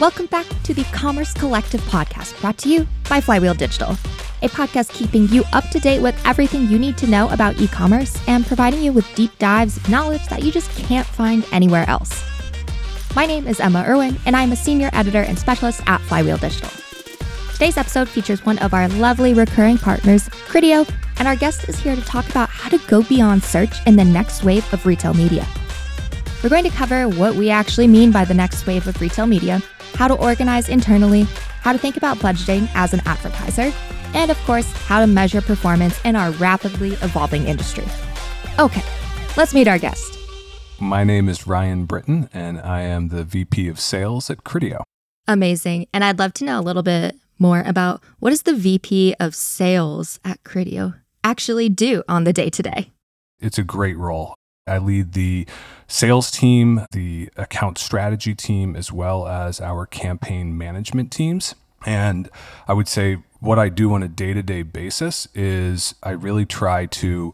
Welcome 0.00 0.26
back 0.26 0.46
to 0.62 0.72
the 0.72 0.84
Commerce 0.92 1.34
Collective 1.34 1.80
podcast 1.80 2.40
brought 2.40 2.56
to 2.58 2.68
you 2.68 2.86
by 3.10 3.20
Flywheel 3.20 3.54
Digital, 3.54 3.90
a 4.42 4.48
podcast 4.48 4.92
keeping 4.92 5.26
you 5.26 5.42
up 5.52 5.68
to 5.70 5.80
date 5.80 6.00
with 6.00 6.14
everything 6.24 6.68
you 6.68 6.78
need 6.78 6.96
to 6.98 7.08
know 7.08 7.28
about 7.30 7.60
e 7.60 7.66
commerce 7.66 8.16
and 8.28 8.46
providing 8.46 8.80
you 8.80 8.92
with 8.92 9.12
deep 9.16 9.36
dives 9.40 9.76
of 9.76 9.88
knowledge 9.88 10.24
that 10.28 10.44
you 10.44 10.52
just 10.52 10.70
can't 10.76 11.04
find 11.04 11.44
anywhere 11.50 11.84
else. 11.88 12.24
My 13.16 13.26
name 13.26 13.48
is 13.48 13.58
Emma 13.58 13.84
Irwin, 13.88 14.16
and 14.24 14.36
I'm 14.36 14.52
a 14.52 14.56
senior 14.56 14.88
editor 14.92 15.22
and 15.22 15.36
specialist 15.36 15.82
at 15.86 16.00
Flywheel 16.02 16.36
Digital. 16.36 16.70
Today's 17.54 17.76
episode 17.76 18.08
features 18.08 18.46
one 18.46 18.58
of 18.58 18.74
our 18.74 18.86
lovely 18.90 19.34
recurring 19.34 19.78
partners, 19.78 20.28
Criteo, 20.28 20.88
and 21.18 21.26
our 21.26 21.34
guest 21.34 21.68
is 21.68 21.76
here 21.76 21.96
to 21.96 22.02
talk 22.02 22.28
about 22.28 22.50
how 22.50 22.68
to 22.68 22.78
go 22.86 23.02
beyond 23.02 23.42
search 23.42 23.84
in 23.84 23.96
the 23.96 24.04
next 24.04 24.44
wave 24.44 24.72
of 24.72 24.86
retail 24.86 25.12
media. 25.14 25.44
We're 26.42 26.50
going 26.50 26.64
to 26.64 26.70
cover 26.70 27.08
what 27.08 27.34
we 27.34 27.50
actually 27.50 27.88
mean 27.88 28.12
by 28.12 28.24
the 28.24 28.34
next 28.34 28.64
wave 28.64 28.86
of 28.86 29.00
retail 29.00 29.26
media 29.26 29.60
how 29.94 30.06
to 30.06 30.14
organize 30.14 30.68
internally, 30.68 31.22
how 31.62 31.72
to 31.72 31.78
think 31.78 31.96
about 31.96 32.18
budgeting 32.18 32.68
as 32.74 32.94
an 32.94 33.00
advertiser, 33.04 33.72
and 34.14 34.30
of 34.30 34.38
course, 34.44 34.70
how 34.86 35.00
to 35.00 35.08
measure 35.08 35.42
performance 35.42 36.00
in 36.04 36.14
our 36.14 36.30
rapidly 36.32 36.90
evolving 37.02 37.48
industry. 37.48 37.84
Okay, 38.60 38.82
let's 39.36 39.52
meet 39.52 39.66
our 39.66 39.78
guest. 39.78 40.16
My 40.78 41.02
name 41.02 41.28
is 41.28 41.48
Ryan 41.48 41.86
Britton, 41.86 42.28
and 42.32 42.60
I 42.60 42.82
am 42.82 43.08
the 43.08 43.24
VP 43.24 43.66
of 43.66 43.80
Sales 43.80 44.30
at 44.30 44.44
Criteo. 44.44 44.84
Amazing. 45.26 45.88
And 45.92 46.04
I'd 46.04 46.20
love 46.20 46.32
to 46.34 46.44
know 46.44 46.60
a 46.60 46.62
little 46.62 46.84
bit 46.84 47.16
more 47.40 47.64
about 47.66 48.00
what 48.20 48.30
does 48.30 48.42
the 48.42 48.54
VP 48.54 49.16
of 49.18 49.34
Sales 49.34 50.20
at 50.24 50.44
Criteo 50.44 50.94
actually 51.24 51.68
do 51.68 52.04
on 52.08 52.22
the 52.22 52.32
day 52.32 52.48
to 52.50 52.62
day? 52.62 52.92
It's 53.40 53.58
a 53.58 53.64
great 53.64 53.98
role. 53.98 54.37
I 54.68 54.78
lead 54.78 55.12
the 55.12 55.46
sales 55.86 56.30
team, 56.30 56.84
the 56.92 57.30
account 57.36 57.78
strategy 57.78 58.34
team, 58.34 58.76
as 58.76 58.92
well 58.92 59.26
as 59.26 59.60
our 59.60 59.86
campaign 59.86 60.56
management 60.56 61.10
teams. 61.10 61.54
And 61.86 62.28
I 62.66 62.74
would 62.74 62.88
say 62.88 63.18
what 63.40 63.58
I 63.58 63.68
do 63.68 63.92
on 63.94 64.02
a 64.02 64.08
day 64.08 64.34
to 64.34 64.42
day 64.42 64.62
basis 64.62 65.28
is 65.34 65.94
I 66.02 66.10
really 66.10 66.44
try 66.44 66.86
to 66.86 67.32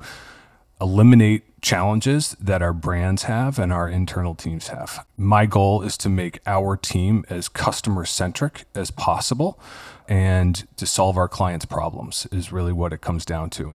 eliminate 0.80 1.42
challenges 1.62 2.36
that 2.38 2.60
our 2.60 2.74
brands 2.74 3.22
have 3.22 3.58
and 3.58 3.72
our 3.72 3.88
internal 3.88 4.34
teams 4.34 4.68
have. 4.68 5.06
My 5.16 5.46
goal 5.46 5.80
is 5.80 5.96
to 5.98 6.10
make 6.10 6.40
our 6.46 6.76
team 6.76 7.24
as 7.30 7.48
customer 7.48 8.04
centric 8.04 8.66
as 8.74 8.90
possible 8.90 9.58
and 10.06 10.66
to 10.76 10.84
solve 10.84 11.16
our 11.16 11.28
clients' 11.28 11.64
problems, 11.64 12.26
is 12.30 12.52
really 12.52 12.72
what 12.72 12.92
it 12.92 13.00
comes 13.00 13.24
down 13.24 13.48
to. 13.50 13.72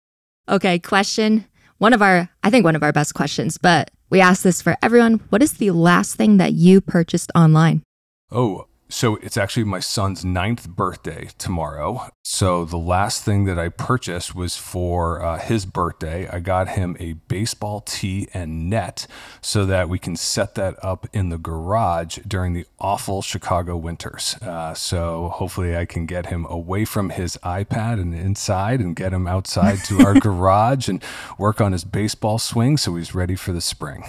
Okay, 0.49 0.79
question 0.79 1.45
one 1.77 1.93
of 1.93 2.01
our, 2.01 2.29
I 2.43 2.49
think 2.49 2.63
one 2.63 2.75
of 2.75 2.83
our 2.83 2.93
best 2.93 3.13
questions, 3.13 3.57
but 3.57 3.91
we 4.09 4.21
ask 4.21 4.43
this 4.43 4.61
for 4.61 4.77
everyone. 4.81 5.15
What 5.29 5.43
is 5.43 5.53
the 5.53 5.71
last 5.71 6.15
thing 6.15 6.37
that 6.37 6.53
you 6.53 6.81
purchased 6.81 7.31
online? 7.35 7.83
Oh, 8.31 8.67
so 8.89 9.15
it's 9.17 9.37
actually 9.37 9.63
my 9.63 9.79
son's 9.79 10.23
ninth 10.23 10.69
birthday 10.69 11.29
tomorrow. 11.37 12.09
So 12.23 12.65
the 12.65 12.77
last 12.77 13.23
thing 13.23 13.45
that 13.45 13.57
I 13.57 13.69
purchased 13.69 14.35
was 14.35 14.57
for 14.57 15.23
uh, 15.23 15.39
his 15.39 15.65
birthday. 15.65 16.27
I 16.27 16.39
got 16.39 16.69
him 16.69 16.95
a 16.99 17.13
baseball 17.13 17.81
tee 17.81 18.27
and 18.33 18.69
net 18.69 19.07
so 19.41 19.65
that 19.65 19.89
we 19.89 19.97
can 19.97 20.15
set 20.15 20.55
that 20.55 20.75
up 20.83 21.07
in 21.13 21.29
the 21.29 21.37
garage 21.37 22.19
during 22.27 22.53
the 22.53 22.65
awful 22.79 23.21
Chicago 23.21 23.75
winters. 23.75 24.35
Uh, 24.41 24.73
so 24.73 25.29
hopefully 25.29 25.75
I 25.75 25.85
can 25.85 26.05
get 26.05 26.27
him 26.27 26.45
away 26.49 26.85
from 26.85 27.09
his 27.09 27.37
iPad 27.43 27.99
and 27.99 28.13
inside 28.13 28.79
and 28.79 28.95
get 28.95 29.13
him 29.13 29.27
outside 29.27 29.79
to 29.85 30.05
our 30.05 30.13
garage 30.19 30.87
and 30.87 31.03
work 31.37 31.59
on 31.59 31.71
his 31.71 31.83
baseball 31.83 32.37
swing 32.37 32.77
so 32.77 32.95
he's 32.95 33.15
ready 33.15 33.35
for 33.35 33.51
the 33.51 33.61
spring. 33.61 34.03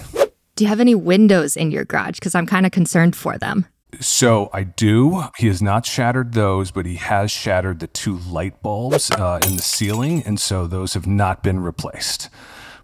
Do 0.55 0.63
you 0.63 0.69
have 0.69 0.79
any 0.79 0.95
windows 0.95 1.55
in 1.55 1.71
your 1.71 1.85
garage? 1.85 2.15
Because 2.15 2.33
I'm 2.33 2.47
kind 2.47 2.65
of 2.65 2.71
concerned 2.71 3.15
for 3.15 3.37
them. 3.37 3.67
So 3.99 4.49
I 4.53 4.63
do. 4.63 5.23
He 5.37 5.47
has 5.47 5.61
not 5.61 5.85
shattered 5.85 6.33
those, 6.33 6.71
but 6.71 6.85
he 6.85 6.95
has 6.95 7.31
shattered 7.31 7.79
the 7.79 7.87
two 7.87 8.17
light 8.17 8.61
bulbs 8.61 9.11
uh, 9.11 9.39
in 9.43 9.55
the 9.55 9.61
ceiling, 9.61 10.23
and 10.25 10.39
so 10.39 10.67
those 10.67 10.93
have 10.93 11.07
not 11.07 11.43
been 11.43 11.59
replaced. 11.59 12.29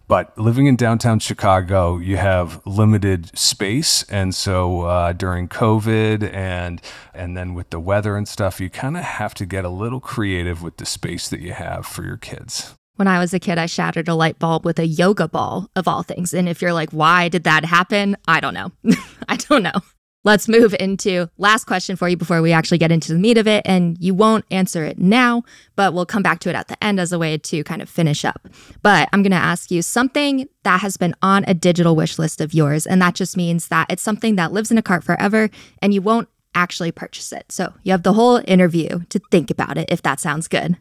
But 0.07 0.37
living 0.37 0.67
in 0.67 0.75
downtown 0.75 1.19
Chicago, 1.19 1.97
you 1.97 2.17
have 2.17 2.61
limited 2.65 3.37
space, 3.37 4.03
and 4.09 4.35
so 4.35 4.81
uh, 4.81 5.13
during 5.13 5.47
COVID 5.47 6.31
and 6.33 6.81
and 7.13 7.37
then 7.37 7.53
with 7.53 7.69
the 7.69 7.79
weather 7.79 8.17
and 8.17 8.27
stuff, 8.27 8.59
you 8.59 8.69
kind 8.69 8.97
of 8.97 9.03
have 9.03 9.33
to 9.35 9.45
get 9.45 9.63
a 9.65 9.69
little 9.69 10.01
creative 10.01 10.61
with 10.61 10.77
the 10.77 10.85
space 10.85 11.29
that 11.29 11.39
you 11.39 11.53
have 11.53 11.85
for 11.85 12.03
your 12.03 12.17
kids. 12.17 12.75
When 12.95 13.07
I 13.07 13.17
was 13.17 13.33
a 13.33 13.39
kid, 13.39 13.57
I 13.57 13.65
shattered 13.65 14.07
a 14.07 14.13
light 14.13 14.37
bulb 14.37 14.65
with 14.65 14.77
a 14.77 14.85
yoga 14.85 15.27
ball, 15.27 15.67
of 15.75 15.87
all 15.87 16.03
things. 16.03 16.31
And 16.33 16.47
if 16.47 16.61
you're 16.61 16.73
like, 16.73 16.91
why 16.91 17.27
did 17.27 17.43
that 17.45 17.65
happen? 17.65 18.15
I 18.27 18.39
don't 18.39 18.53
know. 18.53 18.71
I 19.27 19.37
don't 19.37 19.63
know. 19.63 19.81
Let's 20.25 20.47
move 20.47 20.73
into 20.79 21.29
last 21.37 21.65
question 21.65 21.97
for 21.97 22.07
you 22.07 22.15
before 22.15 22.41
we 22.41 22.53
actually 22.53 22.77
get 22.77 22.93
into 22.93 23.11
the 23.11 23.19
meat 23.19 23.37
of 23.37 23.45
it. 23.45 23.61
And 23.65 23.97
you 23.99 24.13
won't 24.13 24.45
answer 24.49 24.85
it 24.85 24.97
now, 24.97 25.43
but 25.75 25.93
we'll 25.93 26.05
come 26.05 26.23
back 26.23 26.39
to 26.39 26.49
it 26.49 26.55
at 26.55 26.69
the 26.69 26.81
end 26.81 26.99
as 26.99 27.11
a 27.11 27.19
way 27.19 27.37
to 27.37 27.63
kind 27.65 27.81
of 27.81 27.89
finish 27.89 28.23
up. 28.23 28.47
But 28.81 29.09
I'm 29.11 29.21
going 29.21 29.31
to 29.31 29.37
ask 29.37 29.69
you 29.69 29.81
something 29.81 30.47
that 30.63 30.79
has 30.79 30.95
been 30.95 31.13
on 31.21 31.43
a 31.45 31.53
digital 31.53 31.93
wish 31.95 32.17
list 32.17 32.39
of 32.39 32.53
yours. 32.53 32.87
And 32.87 33.01
that 33.01 33.15
just 33.15 33.35
means 33.35 33.67
that 33.67 33.87
it's 33.89 34.01
something 34.01 34.37
that 34.37 34.53
lives 34.53 34.71
in 34.71 34.77
a 34.77 34.81
cart 34.81 35.03
forever 35.03 35.49
and 35.81 35.93
you 35.93 36.01
won't 36.01 36.29
actually 36.55 36.93
purchase 36.93 37.33
it. 37.33 37.51
So 37.51 37.73
you 37.83 37.91
have 37.91 38.03
the 38.03 38.13
whole 38.13 38.41
interview 38.47 39.01
to 39.09 39.19
think 39.29 39.51
about 39.51 39.77
it 39.77 39.89
if 39.89 40.01
that 40.03 40.21
sounds 40.21 40.47
good. 40.47 40.77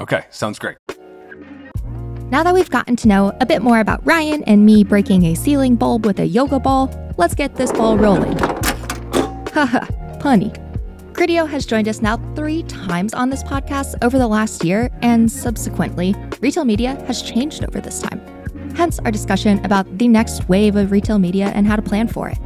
Okay, 0.00 0.24
sounds 0.30 0.58
great. 0.58 0.78
Now 2.30 2.42
that 2.42 2.54
we've 2.54 2.70
gotten 2.70 2.96
to 2.96 3.08
know 3.08 3.36
a 3.40 3.46
bit 3.46 3.62
more 3.62 3.80
about 3.80 4.04
Ryan 4.04 4.42
and 4.44 4.64
me 4.64 4.82
breaking 4.82 5.24
a 5.26 5.34
ceiling 5.34 5.76
bulb 5.76 6.06
with 6.06 6.18
a 6.18 6.26
yoga 6.26 6.58
ball, 6.58 6.90
let's 7.18 7.34
get 7.34 7.56
this 7.56 7.70
ball 7.72 7.98
rolling. 7.98 8.36
Haha, 9.52 9.80
punny. 10.20 10.54
Criteo 11.12 11.48
has 11.48 11.66
joined 11.66 11.88
us 11.88 12.00
now 12.00 12.18
three 12.36 12.62
times 12.62 13.12
on 13.12 13.30
this 13.30 13.42
podcast 13.42 13.96
over 14.02 14.16
the 14.16 14.28
last 14.28 14.64
year, 14.64 14.90
and 15.02 15.30
subsequently, 15.30 16.14
retail 16.40 16.64
media 16.64 16.94
has 17.06 17.20
changed 17.20 17.64
over 17.64 17.80
this 17.80 18.00
time. 18.00 18.20
Hence, 18.76 19.00
our 19.00 19.10
discussion 19.10 19.62
about 19.64 19.98
the 19.98 20.06
next 20.06 20.48
wave 20.48 20.76
of 20.76 20.92
retail 20.92 21.18
media 21.18 21.46
and 21.48 21.66
how 21.66 21.74
to 21.74 21.82
plan 21.82 22.06
for 22.06 22.28
it. 22.28 22.38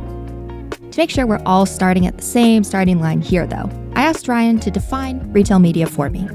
To 0.93 0.99
make 0.99 1.11
sure 1.11 1.27
we're 1.27 1.43
all 1.45 1.67
starting 1.67 2.07
at 2.07 2.17
the 2.17 2.25
same 2.25 2.65
starting 2.65 3.01
line 3.01 3.21
here, 3.21 3.47
though, 3.47 3.71
I 3.95 4.05
asked 4.05 4.27
Ryan 4.27 4.59
to 4.61 4.71
define 4.71 5.31
retail 5.33 5.59
media 5.59 5.87
for 5.87 6.09
me. 6.09 6.27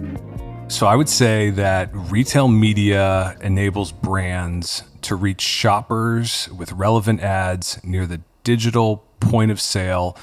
So, 0.68 0.86
I 0.86 0.96
would 0.96 1.10
say 1.10 1.50
that 1.50 1.90
retail 1.94 2.48
media 2.48 3.36
enables 3.42 3.92
brands 3.92 4.84
to 5.02 5.16
reach 5.16 5.42
shoppers 5.42 6.48
with 6.56 6.72
relevant 6.74 7.22
ads 7.22 7.84
near 7.84 8.06
the 8.06 8.22
digital 8.44 9.04
point 9.20 9.52
of 9.52 9.60
sale 9.60 10.16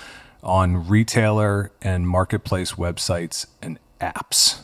on 0.47 0.89
retailer 0.89 1.73
and 1.83 2.09
marketplace 2.09 2.73
websites 2.73 3.47
and 3.61 3.79
apps. 4.01 4.62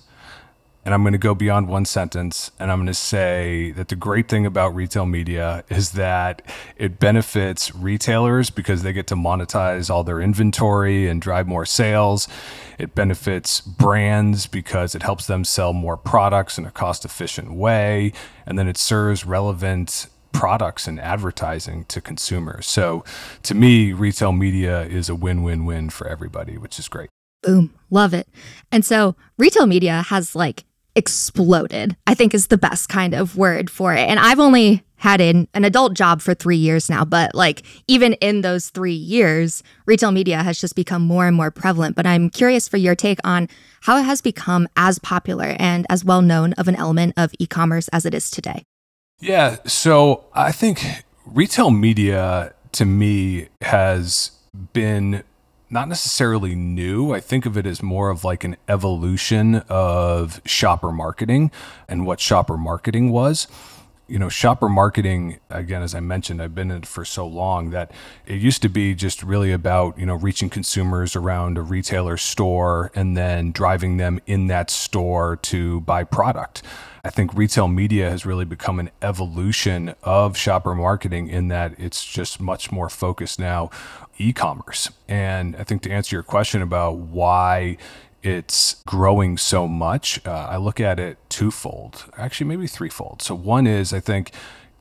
And 0.84 0.92
I'm 0.92 1.02
going 1.02 1.12
to 1.12 1.18
go 1.18 1.34
beyond 1.34 1.68
one 1.68 1.84
sentence 1.84 2.50
and 2.58 2.72
I'm 2.72 2.78
going 2.78 2.86
to 2.88 2.94
say 2.94 3.70
that 3.72 3.86
the 3.86 3.94
great 3.94 4.28
thing 4.28 4.44
about 4.44 4.74
retail 4.74 5.06
media 5.06 5.62
is 5.68 5.92
that 5.92 6.42
it 6.76 6.98
benefits 6.98 7.72
retailers 7.72 8.50
because 8.50 8.82
they 8.82 8.92
get 8.92 9.06
to 9.08 9.14
monetize 9.14 9.90
all 9.90 10.02
their 10.02 10.20
inventory 10.20 11.06
and 11.06 11.22
drive 11.22 11.46
more 11.46 11.64
sales. 11.64 12.26
It 12.78 12.96
benefits 12.96 13.60
brands 13.60 14.48
because 14.48 14.96
it 14.96 15.04
helps 15.04 15.28
them 15.28 15.44
sell 15.44 15.72
more 15.72 15.96
products 15.96 16.58
in 16.58 16.66
a 16.66 16.72
cost 16.72 17.04
efficient 17.04 17.52
way. 17.52 18.12
And 18.44 18.58
then 18.58 18.66
it 18.66 18.76
serves 18.76 19.24
relevant 19.24 20.08
products 20.32 20.86
and 20.88 20.98
advertising 21.00 21.84
to 21.86 22.00
consumers. 22.00 22.66
So 22.66 23.04
to 23.44 23.54
me, 23.54 23.92
retail 23.92 24.32
media 24.32 24.82
is 24.82 25.08
a 25.08 25.14
win 25.14 25.42
win 25.42 25.64
win 25.64 25.90
for 25.90 26.06
everybody, 26.08 26.58
which 26.58 26.78
is 26.78 26.88
great. 26.88 27.08
Boom. 27.42 27.74
Love 27.90 28.14
it. 28.14 28.28
And 28.70 28.84
so 28.84 29.16
retail 29.36 29.66
media 29.66 30.02
has 30.02 30.34
like 30.36 30.64
exploded, 30.94 31.96
I 32.06 32.14
think 32.14 32.34
is 32.34 32.48
the 32.48 32.58
best 32.58 32.88
kind 32.88 33.14
of 33.14 33.36
word 33.36 33.70
for 33.70 33.94
it. 33.94 34.08
And 34.08 34.20
I've 34.20 34.38
only 34.38 34.84
had 34.96 35.20
an, 35.20 35.48
an 35.52 35.64
adult 35.64 35.94
job 35.94 36.20
for 36.20 36.32
three 36.32 36.56
years 36.56 36.88
now, 36.88 37.04
but 37.04 37.34
like 37.34 37.62
even 37.88 38.12
in 38.14 38.42
those 38.42 38.70
three 38.70 38.92
years, 38.92 39.62
retail 39.84 40.12
media 40.12 40.42
has 40.44 40.60
just 40.60 40.76
become 40.76 41.02
more 41.02 41.26
and 41.26 41.36
more 41.36 41.50
prevalent. 41.50 41.96
But 41.96 42.06
I'm 42.06 42.30
curious 42.30 42.68
for 42.68 42.76
your 42.76 42.94
take 42.94 43.18
on 43.24 43.48
how 43.80 43.96
it 43.96 44.04
has 44.04 44.20
become 44.20 44.68
as 44.76 45.00
popular 45.00 45.56
and 45.58 45.86
as 45.90 46.04
well 46.04 46.22
known 46.22 46.52
of 46.52 46.68
an 46.68 46.76
element 46.76 47.14
of 47.16 47.32
e 47.40 47.46
commerce 47.46 47.88
as 47.88 48.06
it 48.06 48.14
is 48.14 48.30
today. 48.30 48.62
Yeah. 49.22 49.58
So 49.66 50.24
I 50.34 50.50
think 50.50 50.84
retail 51.24 51.70
media 51.70 52.54
to 52.72 52.84
me 52.84 53.48
has 53.60 54.32
been 54.72 55.22
not 55.70 55.88
necessarily 55.88 56.56
new. 56.56 57.12
I 57.14 57.20
think 57.20 57.46
of 57.46 57.56
it 57.56 57.64
as 57.64 57.82
more 57.84 58.10
of 58.10 58.24
like 58.24 58.42
an 58.42 58.56
evolution 58.68 59.56
of 59.68 60.42
shopper 60.44 60.90
marketing 60.90 61.52
and 61.88 62.04
what 62.04 62.18
shopper 62.18 62.56
marketing 62.56 63.10
was. 63.10 63.46
You 64.12 64.18
know, 64.18 64.28
shopper 64.28 64.68
marketing, 64.68 65.40
again, 65.48 65.82
as 65.82 65.94
I 65.94 66.00
mentioned, 66.00 66.42
I've 66.42 66.54
been 66.54 66.70
in 66.70 66.76
it 66.76 66.86
for 66.86 67.02
so 67.02 67.26
long 67.26 67.70
that 67.70 67.92
it 68.26 68.42
used 68.42 68.60
to 68.60 68.68
be 68.68 68.94
just 68.94 69.22
really 69.22 69.52
about, 69.52 69.98
you 69.98 70.04
know, 70.04 70.16
reaching 70.16 70.50
consumers 70.50 71.16
around 71.16 71.56
a 71.56 71.62
retailer 71.62 72.18
store 72.18 72.90
and 72.94 73.16
then 73.16 73.52
driving 73.52 73.96
them 73.96 74.20
in 74.26 74.48
that 74.48 74.68
store 74.68 75.36
to 75.36 75.80
buy 75.80 76.04
product. 76.04 76.60
I 77.02 77.08
think 77.08 77.32
retail 77.32 77.68
media 77.68 78.10
has 78.10 78.26
really 78.26 78.44
become 78.44 78.78
an 78.78 78.90
evolution 79.00 79.94
of 80.02 80.36
shopper 80.36 80.74
marketing 80.74 81.28
in 81.28 81.48
that 81.48 81.74
it's 81.78 82.04
just 82.04 82.38
much 82.38 82.70
more 82.70 82.90
focused 82.90 83.38
now 83.38 83.70
e-commerce. 84.18 84.90
And 85.08 85.56
I 85.56 85.64
think 85.64 85.80
to 85.84 85.90
answer 85.90 86.16
your 86.16 86.22
question 86.22 86.60
about 86.60 86.98
why 86.98 87.78
it's 88.22 88.82
growing 88.86 89.36
so 89.36 89.66
much, 89.66 90.24
uh, 90.26 90.48
I 90.50 90.56
look 90.56 90.80
at 90.80 91.00
it 91.00 91.18
twofold, 91.28 92.04
actually, 92.16 92.46
maybe 92.46 92.66
threefold. 92.66 93.22
So, 93.22 93.34
one 93.34 93.66
is 93.66 93.92
I 93.92 94.00
think 94.00 94.32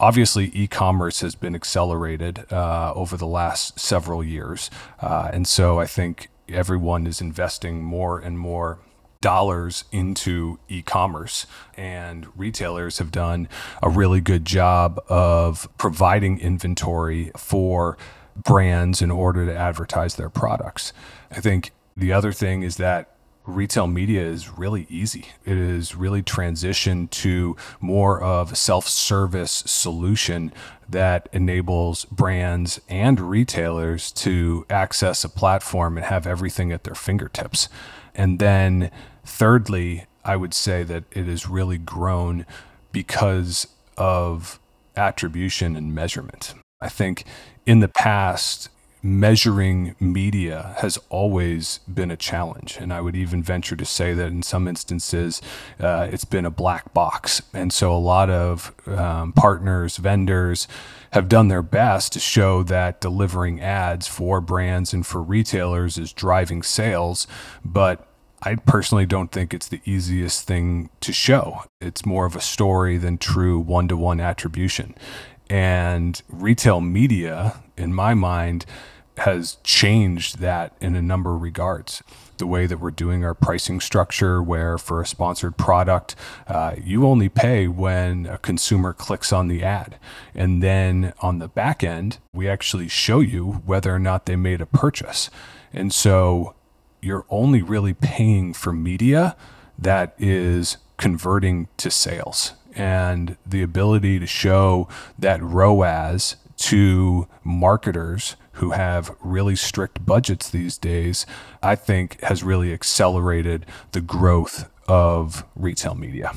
obviously 0.02 0.52
e-commerce 0.54 1.22
has 1.22 1.36
been 1.36 1.56
accelerated 1.56 2.52
uh, 2.52 2.92
over 2.96 3.16
the 3.16 3.28
last 3.28 3.80
several 3.80 4.24
years. 4.24 4.72
Uh, 5.00 5.30
and 5.32 5.48
so 5.48 5.80
I 5.80 5.86
think 5.86 6.30
everyone 6.50 7.06
is 7.06 7.22
investing 7.22 7.84
more 7.84 8.20
and 8.20 8.38
more 8.38 8.80
dollars 9.22 9.84
into 9.92 10.58
e-commerce 10.68 11.46
and 11.78 12.28
retailers 12.36 12.98
have 12.98 13.12
done 13.12 13.48
a 13.84 13.90
really 13.90 14.20
good 14.20 14.44
job 14.44 15.00
of 15.08 15.70
providing 15.78 16.40
inventory 16.40 17.32
for 17.38 17.96
brands 18.36 19.04
in 19.04 19.12
order 19.12 19.46
to 19.46 19.56
advertise 19.56 20.16
their 20.16 20.30
products. 20.30 20.92
I 21.30 21.40
think 21.40 21.72
the 21.96 22.12
other 22.12 22.34
thing 22.34 22.64
is 22.64 22.78
that 22.78 23.16
retail 23.46 23.88
media 23.88 24.22
is 24.22 24.58
really 24.58 24.86
easy. 24.90 25.28
It 25.46 25.58
is 25.58 25.96
really 25.96 26.22
transitioned 26.22 27.10
to 27.12 27.56
more 27.80 28.22
of 28.22 28.52
a 28.52 28.56
self-service 28.56 29.64
solution 29.66 30.54
that 30.88 31.30
enables 31.32 32.06
brands 32.06 32.80
and 32.90 33.20
retailers 33.20 34.12
to 34.12 34.66
access 34.70 35.24
a 35.24 35.30
platform 35.30 35.98
and 35.98 36.06
have 36.06 36.28
everything 36.28 36.72
at 36.72 36.84
their 36.84 36.96
fingertips. 36.96 37.70
And 38.14 38.40
then 38.40 38.92
thirdly, 39.26 40.06
I 40.24 40.36
would 40.36 40.54
say 40.54 40.84
that 40.84 41.06
it 41.12 41.26
has 41.26 41.48
really 41.48 41.78
grown 41.78 42.46
because 42.92 43.68
of 43.98 44.60
attribution 44.96 45.76
and 45.76 45.96
measurement. 45.96 46.54
I 46.82 46.90
think 46.90 47.26
in 47.66 47.80
the 47.80 47.88
past, 47.88 48.70
measuring 49.04 49.96
media 50.00 50.76
has 50.80 51.00
always 51.10 51.80
been 51.92 52.12
a 52.12 52.18
challenge. 52.18 52.78
And 52.80 52.94
I 52.94 53.02
would 53.02 53.16
even 53.16 53.42
venture 53.42 53.76
to 53.76 53.86
say 53.86 54.14
that 54.14 54.28
in 54.28 54.44
some 54.44 54.68
instances, 54.68 55.42
uh, 55.80 56.08
it's 56.12 56.26
been 56.26 56.46
a 56.46 56.52
black 56.52 56.94
box. 56.94 57.42
And 57.54 57.74
so 57.74 57.92
a 57.92 57.98
lot 57.98 58.30
of 58.30 58.74
um, 58.88 59.34
partners, 59.34 59.98
vendors, 59.98 60.68
have 61.12 61.28
done 61.28 61.48
their 61.48 61.64
best 61.64 62.14
to 62.14 62.20
show 62.20 62.64
that 62.64 63.02
delivering 63.02 63.60
ads 63.60 64.08
for 64.08 64.40
brands 64.40 64.94
and 64.94 65.06
for 65.06 65.22
retailers 65.22 65.98
is 65.98 66.14
driving 66.14 66.64
sales. 66.64 67.28
But 67.66 68.08
I 68.44 68.56
personally 68.56 69.06
don't 69.06 69.32
think 69.32 69.54
it's 69.54 69.68
the 69.68 69.82
easiest 69.86 70.48
thing 70.48 70.90
to 71.02 71.14
show. 71.14 71.64
It's 71.80 72.06
more 72.06 72.26
of 72.26 72.36
a 72.36 72.42
story 72.42 72.98
than 72.98 73.20
true 73.20 73.60
one 73.60 73.88
to 73.90 73.98
one 73.98 74.20
attribution. 74.20 74.96
And 75.52 76.22
retail 76.30 76.80
media, 76.80 77.62
in 77.76 77.94
my 77.94 78.14
mind, 78.14 78.66
has 79.18 79.58
changed 79.66 80.40
that 80.40 80.74
in 80.80 80.96
a 80.96 81.02
number 81.02 81.36
of 81.36 81.42
regards. 81.42 82.02
The 82.38 82.48
way 82.48 82.68
that 82.68 82.78
we're 82.78 82.90
doing 82.90 83.26
our 83.26 83.34
pricing 83.34 83.82
structure, 83.82 84.42
where 84.42 84.78
for 84.78 85.02
a 85.02 85.06
sponsored 85.06 85.58
product, 85.58 86.16
uh, 86.48 86.76
you 86.82 87.06
only 87.06 87.28
pay 87.28 87.68
when 87.68 88.28
a 88.28 88.38
consumer 88.38 88.94
clicks 88.94 89.34
on 89.34 89.50
the 89.50 89.62
ad. 89.62 90.00
And 90.34 90.64
then 90.64 91.12
on 91.20 91.40
the 91.40 91.50
back 91.50 91.84
end, 91.84 92.20
we 92.32 92.48
actually 92.48 92.88
show 92.88 93.20
you 93.20 93.62
whether 93.66 93.94
or 93.94 94.00
not 94.00 94.28
they 94.28 94.38
made 94.38 94.62
a 94.62 94.66
purchase. 94.66 95.30
And 95.74 95.94
so 95.94 96.56
you're 97.02 97.26
only 97.30 97.62
really 97.62 97.94
paying 97.94 98.54
for 98.54 98.72
media 98.72 99.36
that 99.78 100.16
is 100.18 100.78
converting 100.96 101.68
to 101.76 101.92
sales. 101.92 102.54
And 102.76 103.38
the 103.46 103.62
ability 103.62 104.20
to 104.20 104.28
show 104.28 104.88
that 105.20 105.42
ROAS 105.42 106.38
to 106.58 107.28
marketers 107.44 108.36
who 108.54 108.72
have 108.72 109.16
really 109.22 109.56
strict 109.56 110.06
budgets 110.06 110.50
these 110.50 110.78
days, 110.78 111.26
I 111.64 111.76
think 111.76 112.22
has 112.22 112.44
really 112.44 112.74
accelerated 112.74 113.66
the 113.92 114.02
growth 114.02 114.70
of 114.88 115.46
retail 115.56 115.96
media. 115.96 116.34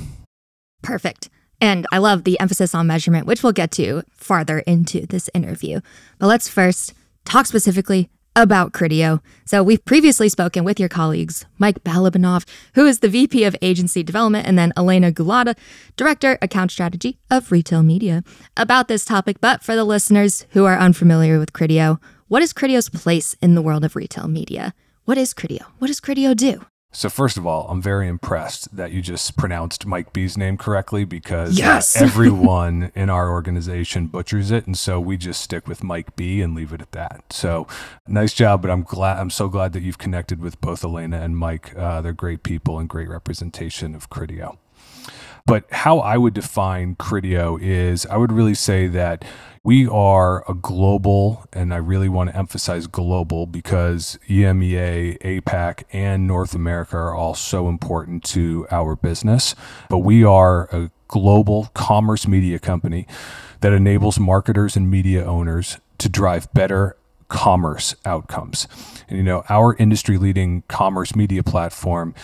Perfect. 0.82 1.28
And 1.60 1.86
I 1.92 1.98
love 1.98 2.24
the 2.24 2.38
emphasis 2.40 2.74
on 2.74 2.86
measurement, 2.86 3.26
which 3.26 3.42
we'll 3.42 3.52
get 3.52 3.70
to 3.72 4.02
farther 4.10 4.60
into 4.60 5.06
this 5.06 5.30
interview. 5.34 5.80
But 6.18 6.26
let's 6.26 6.48
first 6.48 6.94
talk 7.24 7.46
specifically 7.46 8.10
about 8.36 8.72
Criteo. 8.72 9.20
So 9.44 9.62
we've 9.62 9.84
previously 9.84 10.28
spoken 10.28 10.64
with 10.64 10.80
your 10.80 10.88
colleagues, 10.88 11.46
Mike 11.58 11.84
Balabanov, 11.84 12.46
who 12.74 12.86
is 12.86 13.00
the 13.00 13.08
VP 13.08 13.44
of 13.44 13.56
Agency 13.62 14.02
Development, 14.02 14.46
and 14.46 14.58
then 14.58 14.72
Elena 14.76 15.12
Gulata, 15.12 15.56
Director, 15.96 16.38
Account 16.42 16.70
Strategy 16.70 17.18
of 17.30 17.52
Retail 17.52 17.82
Media, 17.82 18.24
about 18.56 18.88
this 18.88 19.04
topic. 19.04 19.40
But 19.40 19.62
for 19.62 19.74
the 19.74 19.84
listeners 19.84 20.46
who 20.50 20.64
are 20.64 20.78
unfamiliar 20.78 21.38
with 21.38 21.52
Criteo, 21.52 22.00
what 22.28 22.42
is 22.42 22.52
Criteo's 22.52 22.88
place 22.88 23.34
in 23.40 23.54
the 23.54 23.62
world 23.62 23.84
of 23.84 23.94
retail 23.94 24.28
media? 24.28 24.74
What 25.04 25.18
is 25.18 25.34
Criteo? 25.34 25.66
What 25.78 25.88
does 25.88 26.00
Criteo 26.00 26.34
do? 26.34 26.64
So 26.94 27.08
first 27.08 27.36
of 27.36 27.44
all, 27.44 27.66
I'm 27.68 27.82
very 27.82 28.06
impressed 28.06 28.74
that 28.76 28.92
you 28.92 29.02
just 29.02 29.36
pronounced 29.36 29.84
Mike 29.84 30.12
B's 30.12 30.36
name 30.36 30.56
correctly 30.56 31.04
because 31.04 31.58
yes! 31.58 32.00
uh, 32.00 32.04
everyone 32.04 32.92
in 32.94 33.10
our 33.10 33.30
organization 33.30 34.06
butchers 34.06 34.52
it, 34.52 34.66
and 34.66 34.78
so 34.78 35.00
we 35.00 35.16
just 35.16 35.40
stick 35.40 35.66
with 35.66 35.82
Mike 35.82 36.14
B 36.14 36.40
and 36.40 36.54
leave 36.54 36.72
it 36.72 36.80
at 36.80 36.92
that. 36.92 37.24
So 37.30 37.66
nice 38.06 38.32
job, 38.32 38.62
but 38.62 38.70
I'm 38.70 38.82
glad 38.82 39.18
I'm 39.18 39.30
so 39.30 39.48
glad 39.48 39.72
that 39.72 39.82
you've 39.82 39.98
connected 39.98 40.40
with 40.40 40.60
both 40.60 40.84
Elena 40.84 41.20
and 41.20 41.36
Mike. 41.36 41.76
Uh, 41.76 42.00
they're 42.00 42.12
great 42.12 42.44
people 42.44 42.78
and 42.78 42.88
great 42.88 43.08
representation 43.08 43.94
of 43.94 44.08
Criteo. 44.08 44.58
But 45.46 45.70
how 45.70 45.98
I 45.98 46.16
would 46.16 46.32
define 46.32 46.96
Criteo 46.96 47.60
is 47.60 48.06
I 48.06 48.16
would 48.16 48.32
really 48.32 48.54
say 48.54 48.86
that 48.86 49.24
we 49.62 49.86
are 49.86 50.42
a 50.48 50.54
global, 50.54 51.44
and 51.52 51.74
I 51.74 51.76
really 51.76 52.08
want 52.08 52.30
to 52.30 52.36
emphasize 52.36 52.86
global 52.86 53.46
because 53.46 54.18
EMEA, 54.28 55.18
APAC, 55.20 55.84
and 55.92 56.26
North 56.26 56.54
America 56.54 56.96
are 56.96 57.14
all 57.14 57.34
so 57.34 57.68
important 57.68 58.24
to 58.24 58.66
our 58.70 58.96
business. 58.96 59.54
But 59.90 59.98
we 59.98 60.24
are 60.24 60.64
a 60.74 60.90
global 61.08 61.70
commerce 61.74 62.26
media 62.26 62.58
company 62.58 63.06
that 63.60 63.72
enables 63.72 64.18
marketers 64.18 64.76
and 64.76 64.90
media 64.90 65.24
owners 65.24 65.78
to 65.98 66.08
drive 66.08 66.52
better 66.54 66.96
commerce 67.28 67.94
outcomes. 68.06 68.66
And 69.08 69.18
you 69.18 69.24
know, 69.24 69.44
our 69.50 69.74
industry 69.76 70.16
leading 70.16 70.62
commerce 70.68 71.14
media 71.14 71.42
platform 71.42 72.14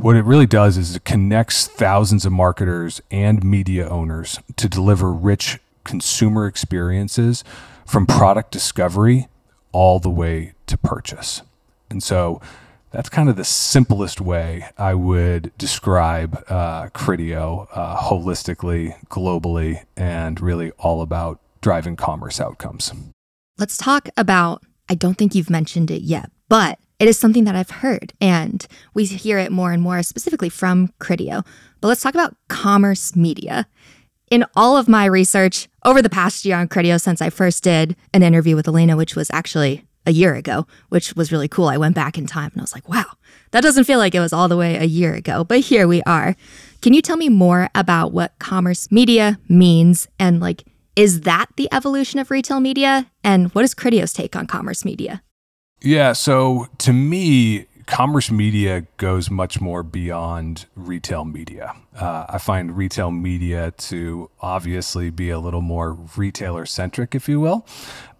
what 0.00 0.16
it 0.16 0.24
really 0.24 0.46
does 0.46 0.78
is 0.78 0.96
it 0.96 1.04
connects 1.04 1.66
thousands 1.66 2.24
of 2.24 2.32
marketers 2.32 3.02
and 3.10 3.44
media 3.44 3.86
owners 3.86 4.40
to 4.56 4.66
deliver 4.66 5.12
rich 5.12 5.58
consumer 5.84 6.46
experiences 6.46 7.44
from 7.86 8.06
product 8.06 8.50
discovery 8.50 9.28
all 9.72 9.98
the 9.98 10.08
way 10.08 10.54
to 10.66 10.78
purchase. 10.78 11.42
And 11.90 12.02
so 12.02 12.40
that's 12.92 13.10
kind 13.10 13.28
of 13.28 13.36
the 13.36 13.44
simplest 13.44 14.22
way 14.22 14.70
I 14.78 14.94
would 14.94 15.52
describe 15.58 16.44
uh, 16.48 16.86
Criteo 16.88 17.68
uh, 17.72 17.96
holistically, 17.98 19.04
globally, 19.08 19.84
and 19.98 20.40
really 20.40 20.70
all 20.78 21.02
about 21.02 21.40
driving 21.60 21.96
commerce 21.96 22.40
outcomes. 22.40 22.90
Let's 23.58 23.76
talk 23.76 24.08
about, 24.16 24.62
I 24.88 24.94
don't 24.94 25.18
think 25.18 25.34
you've 25.34 25.50
mentioned 25.50 25.90
it 25.90 26.02
yet, 26.02 26.30
but 26.48 26.78
it 27.00 27.08
is 27.08 27.18
something 27.18 27.44
that 27.44 27.56
I've 27.56 27.70
heard, 27.70 28.12
and 28.20 28.64
we 28.94 29.06
hear 29.06 29.38
it 29.38 29.50
more 29.50 29.72
and 29.72 29.82
more 29.82 30.02
specifically 30.02 30.50
from 30.50 30.92
Criteo. 31.00 31.44
But 31.80 31.88
let's 31.88 32.02
talk 32.02 32.14
about 32.14 32.36
commerce 32.48 33.16
media 33.16 33.66
in 34.30 34.44
all 34.54 34.76
of 34.76 34.86
my 34.86 35.06
research 35.06 35.66
over 35.84 36.02
the 36.02 36.10
past 36.10 36.44
year 36.44 36.56
on 36.56 36.68
Criteo 36.68 37.00
since 37.00 37.22
I 37.22 37.30
first 37.30 37.64
did 37.64 37.96
an 38.12 38.22
interview 38.22 38.54
with 38.54 38.68
Elena, 38.68 38.96
which 38.96 39.16
was 39.16 39.30
actually 39.32 39.84
a 40.06 40.12
year 40.12 40.34
ago, 40.34 40.66
which 40.90 41.16
was 41.16 41.32
really 41.32 41.48
cool. 41.48 41.68
I 41.68 41.78
went 41.78 41.94
back 41.94 42.18
in 42.18 42.26
time 42.26 42.50
and 42.52 42.60
I 42.60 42.62
was 42.62 42.74
like, 42.74 42.88
wow, 42.88 43.06
that 43.50 43.62
doesn't 43.62 43.84
feel 43.84 43.98
like 43.98 44.14
it 44.14 44.20
was 44.20 44.32
all 44.32 44.48
the 44.48 44.56
way 44.56 44.76
a 44.76 44.84
year 44.84 45.14
ago, 45.14 45.42
but 45.42 45.60
here 45.60 45.88
we 45.88 46.02
are. 46.02 46.36
Can 46.82 46.92
you 46.92 47.02
tell 47.02 47.16
me 47.16 47.28
more 47.28 47.70
about 47.74 48.12
what 48.12 48.38
commerce 48.38 48.90
media 48.92 49.38
means 49.48 50.06
and 50.18 50.38
like, 50.40 50.64
is 50.96 51.22
that 51.22 51.46
the 51.56 51.68
evolution 51.72 52.20
of 52.20 52.30
retail 52.30 52.60
media? 52.60 53.10
And 53.24 53.54
what 53.54 53.64
is 53.64 53.74
Criteo's 53.74 54.12
take 54.12 54.36
on 54.36 54.46
commerce 54.46 54.84
media? 54.84 55.22
Yeah, 55.82 56.12
so 56.12 56.68
to 56.78 56.92
me, 56.92 57.66
commerce 57.86 58.30
media 58.30 58.86
goes 58.98 59.30
much 59.30 59.60
more 59.60 59.82
beyond 59.82 60.66
retail 60.76 61.24
media. 61.24 61.74
Uh, 61.96 62.26
I 62.28 62.38
find 62.38 62.76
retail 62.76 63.10
media 63.10 63.72
to 63.72 64.30
obviously 64.40 65.10
be 65.10 65.30
a 65.30 65.38
little 65.38 65.60
more 65.60 65.94
retailer 66.16 66.66
centric, 66.66 67.14
if 67.14 67.28
you 67.28 67.40
will. 67.40 67.66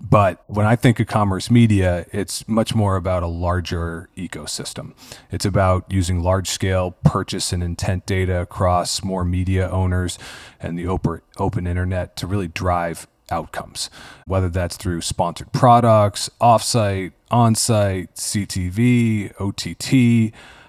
But 0.00 0.42
when 0.46 0.66
I 0.66 0.74
think 0.74 0.98
of 0.98 1.06
commerce 1.06 1.50
media, 1.50 2.06
it's 2.12 2.48
much 2.48 2.74
more 2.74 2.96
about 2.96 3.22
a 3.22 3.28
larger 3.28 4.08
ecosystem. 4.16 4.94
It's 5.30 5.44
about 5.44 5.84
using 5.92 6.22
large 6.22 6.48
scale 6.48 6.92
purchase 7.04 7.52
and 7.52 7.62
intent 7.62 8.06
data 8.06 8.40
across 8.40 9.04
more 9.04 9.24
media 9.24 9.68
owners 9.68 10.18
and 10.58 10.78
the 10.78 10.86
open, 10.86 11.20
open 11.36 11.66
internet 11.66 12.16
to 12.16 12.26
really 12.26 12.48
drive 12.48 13.06
outcomes, 13.30 13.90
whether 14.26 14.48
that's 14.48 14.76
through 14.76 15.00
sponsored 15.00 15.52
products, 15.52 16.30
offsite, 16.40 17.12
onsite, 17.30 18.08
CTV, 18.14 19.32
OTT. 19.40 19.92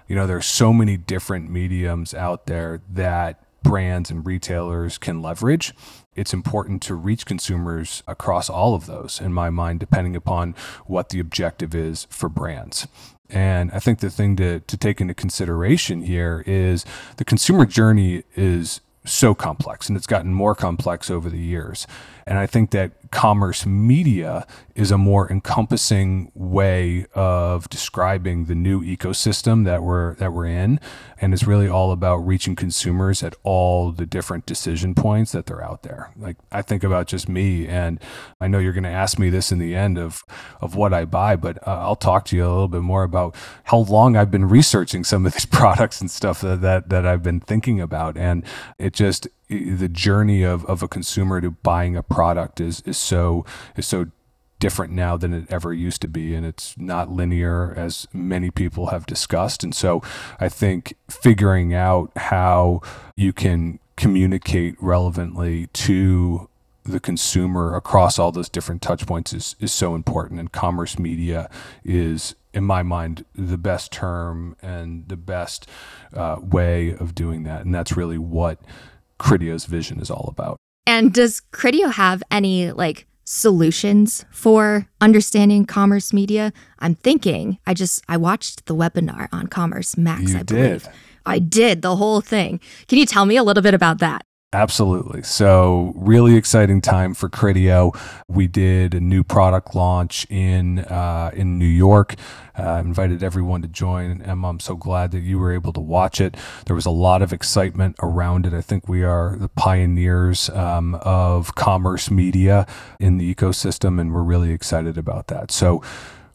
You 0.08 0.16
know, 0.16 0.28
there's 0.28 0.46
so 0.46 0.74
many 0.74 0.98
different 0.98 1.50
mediums 1.50 2.14
out 2.14 2.46
there 2.46 2.82
that 2.90 3.44
brands 3.64 4.10
and 4.10 4.26
retailers 4.26 4.98
can 4.98 5.22
leverage. 5.22 5.74
It's 6.16 6.34
important 6.34 6.82
to 6.84 6.96
reach 6.96 7.26
consumers 7.26 8.04
across 8.08 8.50
all 8.50 8.76
of 8.76 8.86
those, 8.86 9.22
in 9.22 9.34
my 9.34 9.50
mind, 9.50 9.80
depending 9.80 10.16
upon 10.16 10.56
what 10.86 11.10
the 11.10 11.20
objective 11.20 11.74
is 11.74 12.06
for 12.10 12.28
brands. 12.28 12.88
And 13.30 13.72
I 13.72 13.80
think 13.80 14.00
the 14.00 14.10
thing 14.10 14.36
to, 14.36 14.60
to 14.60 14.78
take 14.78 15.00
into 15.00 15.14
consideration 15.14 16.02
here 16.02 16.44
is 16.46 16.86
the 17.16 17.24
consumer 17.24 17.66
journey 17.66 18.24
is 18.36 18.82
so 19.06 19.34
complex 19.34 19.88
and 19.88 19.98
it's 19.98 20.06
gotten 20.06 20.34
more 20.34 20.54
complex 20.54 21.10
over 21.10 21.30
the 21.30 21.40
years. 21.40 21.88
And 22.26 22.38
I 22.38 22.46
think 22.46 22.72
that 22.72 22.92
commerce 23.12 23.66
media 23.66 24.48
is 24.74 24.90
a 24.90 24.98
more 24.98 25.30
encompassing 25.30 26.32
way 26.34 27.06
of 27.14 27.70
describing 27.70 28.46
the 28.46 28.56
new 28.56 28.82
ecosystem 28.82 29.66
that 29.66 29.84
we're 29.84 30.16
that 30.16 30.32
we're 30.32 30.46
in. 30.46 30.80
And 31.20 31.34
it's 31.34 31.44
really 31.44 31.68
all 31.68 31.92
about 31.92 32.18
reaching 32.18 32.56
consumers 32.56 33.22
at 33.22 33.36
all 33.44 33.92
the 33.92 34.06
different 34.06 34.46
decision 34.46 34.96
points 34.96 35.34
that 35.34 35.46
they're 35.46 35.64
out 35.64 35.84
there. 35.84 36.12
Like 36.18 36.38
i 36.52 36.62
think 36.62 36.84
about 36.84 37.08
just 37.08 37.28
me 37.28 37.68
and 37.68 38.00
i 38.40 38.48
know 38.48 38.60
you're 38.60 38.74
going 38.74 38.84
to 38.84 38.90
ask 38.90 39.18
me 39.20 39.30
this 39.30 39.52
in 39.52 39.60
the 39.60 39.76
end 39.76 39.98
of 39.98 40.24
of 40.62 40.76
what 40.76 40.94
i 40.94 41.06
buy 41.06 41.36
but 41.36 41.58
uh, 41.68 41.80
i'll 41.80 41.96
talk 41.96 42.26
to 42.26 42.36
you 42.36 42.46
a 42.46 42.48
little 42.48 42.68
bit 42.68 42.82
more 42.82 43.04
about 43.04 43.36
how 43.66 43.78
long 43.78 44.16
i've 44.16 44.32
been 44.32 44.46
researching 44.46 45.04
some 45.04 45.26
of 45.26 45.34
these 45.34 45.46
products 45.60 46.02
and 46.02 46.12
stuff 46.12 46.42
that 46.42 46.62
that, 46.62 46.90
that 46.90 47.06
i've 47.06 47.24
been 47.24 47.40
thinking 47.40 47.82
about. 47.82 48.18
And 48.18 48.44
it 48.78 48.94
just 48.94 49.28
the 49.52 49.90
journey 49.90 50.44
of, 50.44 50.66
of 50.66 50.82
a 50.82 50.88
consumer 50.88 51.42
to 51.42 51.52
buying 51.52 51.96
a 51.96 52.04
product 52.04 52.60
is 52.60 52.82
is 52.82 52.98
so 52.98 53.46
is 53.76 53.86
so 53.86 54.08
different 54.60 54.94
now 54.94 55.18
than 55.18 55.34
it 55.34 55.46
ever 55.50 55.74
used 55.74 56.02
to 56.02 56.08
be 56.08 56.36
and 56.36 56.46
it's 56.46 56.78
not 56.78 57.12
linear 57.12 57.74
as 57.76 58.08
many 58.14 58.52
people 58.52 58.88
have 58.88 59.06
discussed. 59.06 59.64
And 59.64 59.76
so 59.76 60.02
i 60.40 60.48
think 60.48 60.96
figuring 61.10 61.74
out 61.74 62.12
how 62.16 62.82
you 63.16 63.34
can 63.34 63.80
communicate 63.98 64.76
relevantly 64.80 65.68
to 65.74 66.50
the 66.84 67.00
consumer 67.00 67.76
across 67.76 68.18
all 68.18 68.32
those 68.32 68.50
different 68.50 68.82
touch 68.82 69.06
points 69.06 69.34
is, 69.34 69.56
is 69.60 69.72
so 69.72 69.94
important. 69.94 70.40
And 70.40 70.52
commerce 70.52 70.98
media 70.98 71.50
is 71.84 72.36
in 72.54 72.64
my 72.64 72.84
mind 72.84 73.26
the 73.36 73.58
best 73.58 73.92
term 73.92 74.56
and 74.62 75.08
the 75.08 75.16
best 75.16 75.68
uh, 76.14 76.38
way 76.42 76.94
of 76.96 77.16
doing 77.16 77.44
that. 77.44 77.66
And 77.66 77.74
that's 77.74 77.96
really 77.96 78.18
what 78.18 78.60
Criteo's 79.22 79.66
vision 79.66 80.00
is 80.00 80.10
all 80.10 80.28
about. 80.36 80.58
And 80.86 81.14
does 81.14 81.42
Criteo 81.54 81.92
have 81.94 82.24
any 82.32 82.72
like 82.72 83.06
solutions 83.24 84.26
for 84.32 84.88
understanding 85.00 85.66
commerce 85.66 86.12
media? 86.12 86.52
I'm 86.80 86.96
thinking 86.96 87.60
I 87.68 87.74
just 87.74 88.04
I 88.10 88.18
watched 88.18 88.66
the 88.66 88.76
webinar 88.76 89.30
on 89.32 89.48
Commerce 89.48 89.98
Max. 89.98 90.32
You 90.32 90.40
I 90.40 90.44
did. 90.44 90.56
Believe. 90.56 90.90
I 91.26 91.40
did 91.40 91.82
the 91.84 91.96
whole 91.96 92.22
thing. 92.22 92.60
Can 92.88 92.98
you 92.98 93.06
tell 93.06 93.26
me 93.26 93.38
a 93.38 93.44
little 93.44 93.62
bit 93.64 93.76
about 93.76 94.00
that? 94.00 94.24
Absolutely. 94.54 95.24
So, 95.24 95.94
really 95.96 96.36
exciting 96.36 96.82
time 96.82 97.14
for 97.14 97.30
Criteo. 97.30 97.98
We 98.28 98.48
did 98.48 98.94
a 98.94 99.00
new 99.00 99.24
product 99.24 99.74
launch 99.76 100.28
in 100.30 100.80
uh, 100.80 101.32
in 101.34 101.58
New 101.58 101.66
York. 101.66 102.16
Uh, 102.60 102.82
invited 102.84 103.24
everyone 103.24 103.62
to 103.62 103.70
join. 103.70 104.22
Emma, 104.24 104.50
I'm 104.50 104.60
so 104.60 104.76
glad 104.76 105.12
that 105.12 105.22
you 105.22 105.40
were 105.40 105.54
able 105.54 105.72
to 105.72 105.80
watch 105.80 106.20
it. 106.20 106.36
There 106.66 106.76
was 106.76 106.86
a 106.86 106.92
lot 106.92 107.22
of 107.22 107.32
excitement 107.32 107.96
around 108.04 108.46
it. 108.46 108.54
I 108.54 108.60
think 108.60 108.90
we 108.90 109.06
are 109.06 109.38
the 109.38 109.48
pioneers 109.48 110.50
um, 110.50 110.96
of 110.96 111.56
commerce 111.56 112.12
media 112.12 112.68
in 113.00 113.20
the 113.20 113.34
ecosystem, 113.34 114.02
and 114.02 114.14
we're 114.14 114.22
really 114.22 114.52
excited 114.52 114.98
about 114.98 115.28
that. 115.28 115.52
So, 115.52 115.82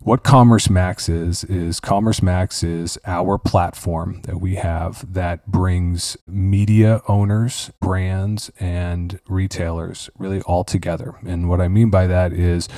what 0.06 0.22
Commerce 0.22 0.70
Max 0.70 1.08
is, 1.08 1.42
is 1.42 1.80
Commerce 1.80 2.22
Max 2.22 2.62
is 2.62 2.96
our 3.06 3.38
platform 3.38 4.20
that 4.22 4.40
we 4.40 4.54
have 4.54 5.12
that 5.14 5.50
brings 5.50 6.16
media 6.28 7.02
owners, 7.08 7.72
brands, 7.80 8.48
and 8.60 9.18
retailers 9.26 10.08
really 10.16 10.40
all 10.42 10.62
together. 10.62 11.16
And 11.26 11.48
what 11.48 11.60
I 11.60 11.66
mean 11.66 11.90
by 11.90 12.06
that 12.06 12.32
is 12.32 12.68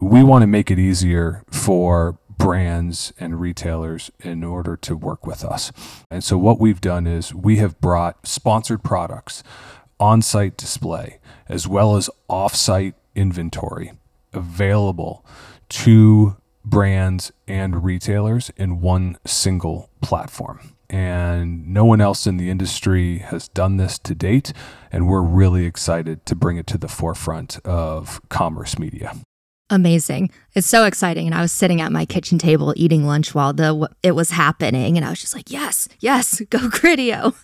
we 0.00 0.22
want 0.22 0.44
to 0.44 0.46
make 0.46 0.70
it 0.70 0.78
easier 0.78 1.42
for 1.50 2.20
brands 2.38 3.12
and 3.18 3.40
retailers 3.40 4.12
in 4.20 4.44
order 4.44 4.76
to 4.76 4.96
work 4.96 5.26
with 5.26 5.44
us. 5.44 5.72
And 6.08 6.22
so 6.22 6.38
what 6.38 6.60
we've 6.60 6.80
done 6.80 7.08
is 7.08 7.34
we 7.34 7.56
have 7.56 7.80
brought 7.80 8.28
sponsored 8.28 8.84
products, 8.84 9.42
on 9.98 10.22
site 10.22 10.56
display, 10.56 11.18
as 11.48 11.66
well 11.66 11.96
as 11.96 12.08
off 12.28 12.54
site 12.54 12.94
inventory 13.16 13.90
available 14.32 15.26
to 15.68 16.36
brands 16.66 17.32
and 17.46 17.84
retailers 17.84 18.50
in 18.56 18.80
one 18.80 19.16
single 19.24 19.88
platform. 20.02 20.72
And 20.90 21.66
no 21.68 21.84
one 21.84 22.00
else 22.00 22.26
in 22.26 22.36
the 22.36 22.50
industry 22.50 23.18
has 23.18 23.48
done 23.48 23.76
this 23.76 23.98
to 24.00 24.14
date. 24.14 24.52
And 24.92 25.08
we're 25.08 25.22
really 25.22 25.64
excited 25.64 26.26
to 26.26 26.36
bring 26.36 26.58
it 26.58 26.66
to 26.68 26.78
the 26.78 26.88
forefront 26.88 27.58
of 27.64 28.20
commerce 28.28 28.78
media. 28.78 29.14
Amazing. 29.68 30.30
It's 30.54 30.66
so 30.68 30.84
exciting. 30.84 31.26
And 31.26 31.34
I 31.34 31.40
was 31.40 31.50
sitting 31.50 31.80
at 31.80 31.90
my 31.90 32.04
kitchen 32.04 32.38
table 32.38 32.72
eating 32.76 33.04
lunch 33.04 33.34
while 33.34 33.52
the 33.52 33.88
it 34.02 34.12
was 34.12 34.30
happening. 34.30 34.96
And 34.96 35.04
I 35.04 35.10
was 35.10 35.20
just 35.20 35.34
like, 35.34 35.50
yes, 35.50 35.88
yes, 35.98 36.40
go 36.50 36.58
Criteo. 36.58 37.34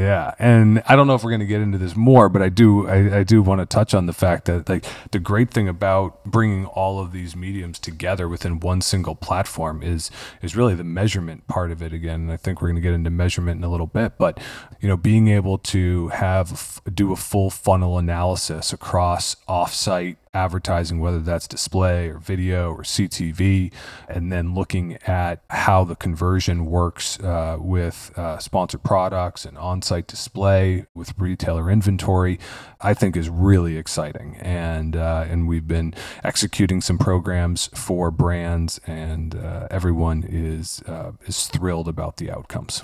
Yeah, 0.00 0.34
and 0.38 0.82
I 0.86 0.96
don't 0.96 1.06
know 1.06 1.14
if 1.14 1.22
we're 1.22 1.30
going 1.30 1.40
to 1.40 1.46
get 1.46 1.60
into 1.60 1.76
this 1.76 1.94
more, 1.94 2.30
but 2.30 2.40
I 2.40 2.48
do 2.48 2.88
I, 2.88 3.18
I 3.18 3.22
do 3.22 3.42
want 3.42 3.60
to 3.60 3.66
touch 3.66 3.92
on 3.92 4.06
the 4.06 4.14
fact 4.14 4.46
that 4.46 4.66
like 4.66 4.86
the 5.10 5.18
great 5.18 5.50
thing 5.50 5.68
about 5.68 6.24
bringing 6.24 6.64
all 6.64 7.00
of 7.00 7.12
these 7.12 7.36
mediums 7.36 7.78
together 7.78 8.26
within 8.26 8.60
one 8.60 8.80
single 8.80 9.14
platform 9.14 9.82
is 9.82 10.10
is 10.40 10.56
really 10.56 10.74
the 10.74 10.84
measurement 10.84 11.46
part 11.48 11.70
of 11.70 11.82
it 11.82 11.92
again. 11.92 12.30
I 12.30 12.38
think 12.38 12.62
we're 12.62 12.68
going 12.68 12.76
to 12.76 12.80
get 12.80 12.94
into 12.94 13.10
measurement 13.10 13.58
in 13.58 13.64
a 13.64 13.68
little 13.68 13.86
bit, 13.86 14.16
but 14.16 14.40
you 14.80 14.88
know, 14.88 14.96
being 14.96 15.28
able 15.28 15.58
to 15.58 16.08
have 16.08 16.80
do 16.94 17.12
a 17.12 17.16
full 17.16 17.50
funnel 17.50 17.98
analysis 17.98 18.72
across 18.72 19.36
offsite 19.46 20.16
advertising, 20.32 21.00
whether 21.00 21.18
that's 21.18 21.48
display 21.48 22.08
or 22.08 22.18
video 22.18 22.70
or 22.72 22.82
CTV, 22.82 23.72
and 24.08 24.32
then 24.32 24.54
looking 24.54 24.96
at 25.06 25.42
how 25.50 25.84
the 25.84 25.96
conversion 25.96 26.66
works 26.66 27.18
uh, 27.20 27.56
with 27.58 28.12
uh, 28.16 28.38
sponsored 28.38 28.82
products 28.82 29.44
and 29.44 29.58
on 29.58 29.82
site 29.82 30.06
display 30.06 30.86
with 30.94 31.12
retailer 31.18 31.70
inventory, 31.70 32.38
I 32.80 32.94
think 32.94 33.16
is 33.16 33.28
really 33.28 33.76
exciting. 33.76 34.36
And, 34.40 34.96
uh, 34.96 35.26
and 35.28 35.48
we've 35.48 35.68
been 35.68 35.94
executing 36.22 36.80
some 36.80 36.98
programs 36.98 37.68
for 37.74 38.10
brands, 38.10 38.80
and 38.86 39.34
uh, 39.34 39.66
everyone 39.70 40.24
is, 40.28 40.82
uh, 40.86 41.12
is 41.26 41.46
thrilled 41.46 41.88
about 41.88 42.18
the 42.18 42.30
outcomes. 42.30 42.82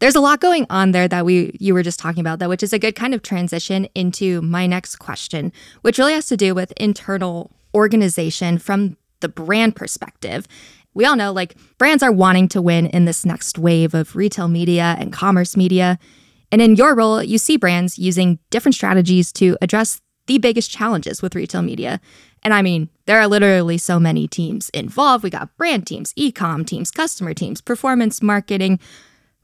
There's 0.00 0.14
a 0.14 0.20
lot 0.20 0.40
going 0.40 0.66
on 0.70 0.92
there 0.92 1.08
that 1.08 1.24
we 1.24 1.56
you 1.58 1.74
were 1.74 1.82
just 1.82 1.98
talking 1.98 2.20
about, 2.20 2.38
though, 2.38 2.48
which 2.48 2.62
is 2.62 2.72
a 2.72 2.78
good 2.78 2.94
kind 2.94 3.14
of 3.14 3.22
transition 3.22 3.88
into 3.94 4.40
my 4.42 4.66
next 4.66 4.96
question, 4.96 5.52
which 5.82 5.98
really 5.98 6.12
has 6.12 6.26
to 6.26 6.36
do 6.36 6.54
with 6.54 6.72
internal 6.72 7.50
organization 7.74 8.58
from 8.58 8.96
the 9.20 9.28
brand 9.28 9.74
perspective. 9.74 10.46
We 10.94 11.04
all 11.04 11.16
know 11.16 11.32
like 11.32 11.56
brands 11.78 12.02
are 12.02 12.12
wanting 12.12 12.48
to 12.48 12.62
win 12.62 12.86
in 12.86 13.04
this 13.04 13.24
next 13.24 13.58
wave 13.58 13.94
of 13.94 14.16
retail 14.16 14.48
media 14.48 14.96
and 14.98 15.12
commerce 15.12 15.56
media. 15.56 15.98
And 16.50 16.62
in 16.62 16.76
your 16.76 16.94
role, 16.94 17.22
you 17.22 17.38
see 17.38 17.56
brands 17.56 17.98
using 17.98 18.38
different 18.50 18.74
strategies 18.74 19.32
to 19.32 19.58
address 19.60 20.00
the 20.26 20.38
biggest 20.38 20.70
challenges 20.70 21.20
with 21.22 21.34
retail 21.34 21.62
media. 21.62 22.00
And 22.42 22.54
I 22.54 22.62
mean, 22.62 22.88
there 23.06 23.18
are 23.18 23.26
literally 23.26 23.78
so 23.78 23.98
many 23.98 24.28
teams 24.28 24.70
involved. 24.70 25.24
We 25.24 25.30
got 25.30 25.56
brand 25.56 25.86
teams, 25.86 26.12
e-com 26.16 26.64
teams, 26.64 26.90
customer 26.90 27.34
teams, 27.34 27.60
performance 27.60 28.22
marketing, 28.22 28.78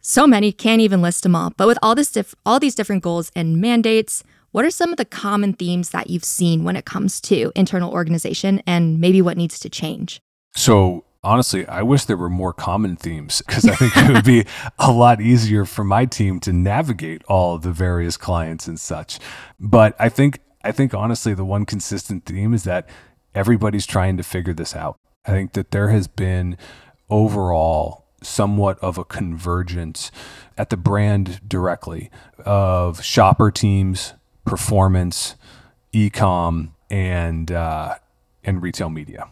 so 0.06 0.26
many, 0.26 0.52
can't 0.52 0.82
even 0.82 1.00
list 1.00 1.22
them 1.22 1.34
all. 1.34 1.52
But 1.56 1.66
with 1.66 1.78
all 1.82 1.94
this 1.94 2.12
diff- 2.12 2.34
all 2.44 2.60
these 2.60 2.74
different 2.74 3.02
goals 3.02 3.32
and 3.34 3.60
mandates, 3.60 4.22
what 4.52 4.64
are 4.64 4.70
some 4.70 4.90
of 4.90 4.98
the 4.98 5.04
common 5.04 5.54
themes 5.54 5.90
that 5.90 6.10
you've 6.10 6.24
seen 6.24 6.62
when 6.62 6.76
it 6.76 6.84
comes 6.84 7.20
to 7.22 7.50
internal 7.56 7.90
organization 7.90 8.62
and 8.66 9.00
maybe 9.00 9.22
what 9.22 9.38
needs 9.38 9.58
to 9.60 9.70
change? 9.70 10.20
So, 10.54 11.04
honestly, 11.24 11.66
I 11.66 11.82
wish 11.82 12.04
there 12.04 12.18
were 12.18 12.28
more 12.28 12.52
common 12.52 12.96
themes 12.96 13.42
because 13.46 13.64
I 13.66 13.74
think 13.74 13.96
it 13.96 14.12
would 14.12 14.24
be 14.24 14.44
a 14.78 14.92
lot 14.92 15.22
easier 15.22 15.64
for 15.64 15.84
my 15.84 16.04
team 16.04 16.38
to 16.40 16.52
navigate 16.52 17.24
all 17.24 17.58
the 17.58 17.72
various 17.72 18.18
clients 18.18 18.68
and 18.68 18.78
such. 18.78 19.18
But 19.58 19.96
I 19.98 20.10
think 20.10 20.40
I 20.62 20.70
think 20.70 20.92
honestly 20.92 21.32
the 21.34 21.44
one 21.44 21.64
consistent 21.64 22.26
theme 22.26 22.52
is 22.52 22.64
that 22.64 22.88
everybody's 23.34 23.86
trying 23.86 24.18
to 24.18 24.22
figure 24.22 24.54
this 24.54 24.76
out. 24.76 24.98
I 25.24 25.30
think 25.30 25.54
that 25.54 25.70
there 25.70 25.88
has 25.88 26.06
been 26.06 26.58
overall 27.08 28.03
somewhat 28.24 28.78
of 28.80 28.98
a 28.98 29.04
convergence 29.04 30.10
at 30.56 30.70
the 30.70 30.76
brand 30.76 31.40
directly 31.46 32.10
of 32.38 33.02
shopper 33.02 33.50
teams, 33.50 34.14
performance, 34.44 35.36
ecom, 35.92 36.70
and 36.90 37.50
uh, 37.50 37.96
and 38.42 38.62
retail 38.62 38.90
media. 38.90 39.28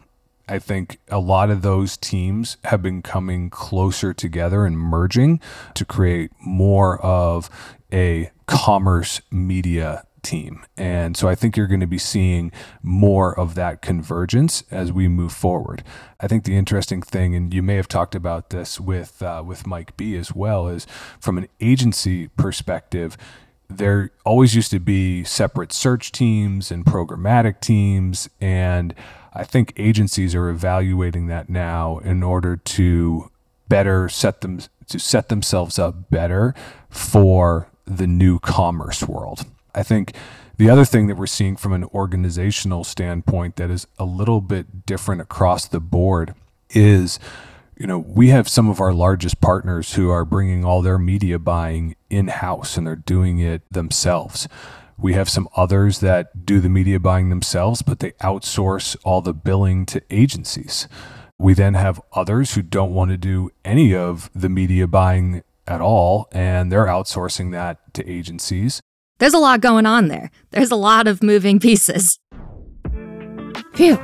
I 0.48 0.58
think 0.58 0.98
a 1.08 1.18
lot 1.18 1.50
of 1.50 1.62
those 1.62 1.96
teams 1.96 2.56
have 2.64 2.82
been 2.82 3.00
coming 3.00 3.48
closer 3.48 4.12
together 4.12 4.66
and 4.66 4.78
merging 4.78 5.40
to 5.74 5.84
create 5.84 6.30
more 6.40 7.00
of 7.00 7.48
a 7.92 8.30
commerce 8.46 9.20
media 9.30 10.04
team. 10.22 10.64
And 10.76 11.16
so 11.16 11.28
I 11.28 11.34
think 11.34 11.56
you're 11.56 11.66
going 11.66 11.80
to 11.80 11.86
be 11.86 11.98
seeing 11.98 12.52
more 12.82 13.38
of 13.38 13.54
that 13.54 13.82
convergence 13.82 14.64
as 14.70 14.92
we 14.92 15.08
move 15.08 15.32
forward. 15.32 15.82
I 16.20 16.28
think 16.28 16.44
the 16.44 16.56
interesting 16.56 17.02
thing, 17.02 17.34
and 17.34 17.52
you 17.52 17.62
may 17.62 17.76
have 17.76 17.88
talked 17.88 18.14
about 18.14 18.50
this 18.50 18.80
with 18.80 19.22
uh, 19.22 19.42
with 19.44 19.66
Mike 19.66 19.96
B 19.96 20.16
as 20.16 20.34
well, 20.34 20.68
is 20.68 20.86
from 21.20 21.38
an 21.38 21.48
agency 21.60 22.28
perspective. 22.28 23.16
There 23.68 24.10
always 24.24 24.54
used 24.54 24.70
to 24.72 24.80
be 24.80 25.24
separate 25.24 25.72
search 25.72 26.12
teams 26.12 26.70
and 26.70 26.84
programmatic 26.84 27.60
teams, 27.60 28.28
and 28.40 28.94
I 29.32 29.44
think 29.44 29.72
agencies 29.76 30.34
are 30.34 30.48
evaluating 30.50 31.26
that 31.28 31.48
now 31.48 31.98
in 31.98 32.22
order 32.22 32.56
to 32.56 33.30
better 33.68 34.08
set 34.08 34.42
them 34.42 34.60
to 34.88 34.98
set 34.98 35.30
themselves 35.30 35.78
up 35.78 36.10
better 36.10 36.54
for 36.90 37.68
the 37.86 38.06
new 38.06 38.38
commerce 38.38 39.02
world. 39.02 39.46
I 39.74 39.82
think 39.82 40.14
the 40.58 40.70
other 40.70 40.84
thing 40.84 41.06
that 41.06 41.16
we're 41.16 41.26
seeing 41.26 41.56
from 41.56 41.72
an 41.72 41.84
organizational 41.84 42.84
standpoint 42.84 43.56
that 43.56 43.70
is 43.70 43.86
a 43.98 44.04
little 44.04 44.40
bit 44.40 44.86
different 44.86 45.20
across 45.20 45.66
the 45.66 45.80
board 45.80 46.34
is 46.70 47.18
you 47.82 47.86
know, 47.86 47.98
we 47.98 48.28
have 48.28 48.48
some 48.48 48.68
of 48.68 48.80
our 48.80 48.92
largest 48.92 49.40
partners 49.40 49.94
who 49.94 50.08
are 50.08 50.24
bringing 50.24 50.64
all 50.64 50.82
their 50.82 50.98
media 50.98 51.38
buying 51.38 51.96
in 52.10 52.28
house 52.28 52.76
and 52.76 52.86
they're 52.86 52.94
doing 52.94 53.40
it 53.40 53.62
themselves. 53.72 54.46
We 54.96 55.14
have 55.14 55.28
some 55.28 55.48
others 55.56 55.98
that 55.98 56.46
do 56.46 56.60
the 56.60 56.68
media 56.68 57.00
buying 57.00 57.28
themselves, 57.28 57.82
but 57.82 57.98
they 57.98 58.12
outsource 58.22 58.96
all 59.02 59.20
the 59.20 59.34
billing 59.34 59.84
to 59.86 60.02
agencies. 60.10 60.86
We 61.38 61.54
then 61.54 61.74
have 61.74 62.00
others 62.12 62.54
who 62.54 62.62
don't 62.62 62.94
want 62.94 63.10
to 63.10 63.16
do 63.16 63.50
any 63.64 63.96
of 63.96 64.30
the 64.32 64.48
media 64.48 64.86
buying 64.86 65.42
at 65.66 65.80
all, 65.80 66.28
and 66.30 66.70
they're 66.70 66.86
outsourcing 66.86 67.50
that 67.50 67.94
to 67.94 68.08
agencies. 68.08 68.80
There's 69.22 69.34
a 69.34 69.38
lot 69.38 69.60
going 69.60 69.86
on 69.86 70.08
there. 70.08 70.32
There's 70.50 70.72
a 70.72 70.76
lot 70.76 71.06
of 71.06 71.22
moving 71.22 71.60
pieces. 71.60 72.18
Phew. 73.72 73.96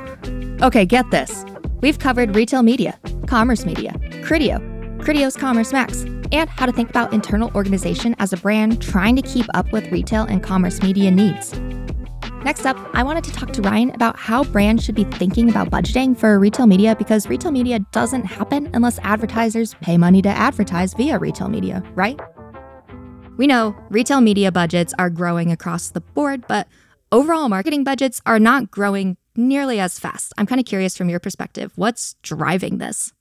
Okay, 0.61 0.85
get 0.85 1.11
this. 1.11 1.43
We've 1.81 1.99
covered 1.99 2.37
retail 2.37 2.63
media, 2.63 2.97
commerce 3.27 3.65
media, 3.65 3.91
Criteo, 4.23 4.61
Criteo's 5.01 5.35
Commerce 5.35 5.73
Max, 5.73 6.03
and 6.31 6.49
how 6.49 6.67
to 6.67 6.71
think 6.71 6.89
about 6.89 7.11
internal 7.11 7.51
organization 7.53 8.15
as 8.19 8.31
a 8.31 8.37
brand 8.37 8.81
trying 8.81 9.17
to 9.17 9.21
keep 9.21 9.45
up 9.53 9.69
with 9.73 9.91
retail 9.91 10.23
and 10.23 10.41
commerce 10.41 10.81
media 10.81 11.11
needs. 11.11 11.53
Next 12.45 12.65
up, 12.65 12.77
I 12.93 13.03
wanted 13.03 13.25
to 13.25 13.33
talk 13.33 13.51
to 13.51 13.61
Ryan 13.61 13.89
about 13.89 14.17
how 14.17 14.45
brands 14.45 14.85
should 14.85 14.95
be 14.95 15.03
thinking 15.03 15.49
about 15.49 15.69
budgeting 15.69 16.17
for 16.17 16.39
retail 16.39 16.65
media 16.65 16.95
because 16.95 17.27
retail 17.27 17.51
media 17.51 17.79
doesn't 17.91 18.23
happen 18.23 18.69
unless 18.73 18.99
advertisers 18.99 19.73
pay 19.81 19.97
money 19.97 20.21
to 20.21 20.29
advertise 20.29 20.93
via 20.93 21.19
retail 21.19 21.49
media, 21.49 21.83
right? 21.93 22.17
We 23.39 23.47
know 23.47 23.73
retail 23.87 24.19
media 24.19 24.51
budgets 24.51 24.93
are 24.99 25.09
growing 25.09 25.49
across 25.49 25.91
the 25.91 26.01
board, 26.01 26.43
but 26.49 26.67
overall 27.09 27.47
marketing 27.47 27.85
budgets 27.85 28.21
are 28.25 28.37
not 28.37 28.69
growing 28.69 29.15
nearly 29.33 29.79
as 29.79 29.97
fast. 29.97 30.33
I'm 30.37 30.45
kind 30.45 30.59
of 30.59 30.65
curious 30.65 30.97
from 30.97 31.07
your 31.07 31.21
perspective, 31.21 31.71
what's 31.77 32.15
driving 32.21 32.79
this? 32.79 33.13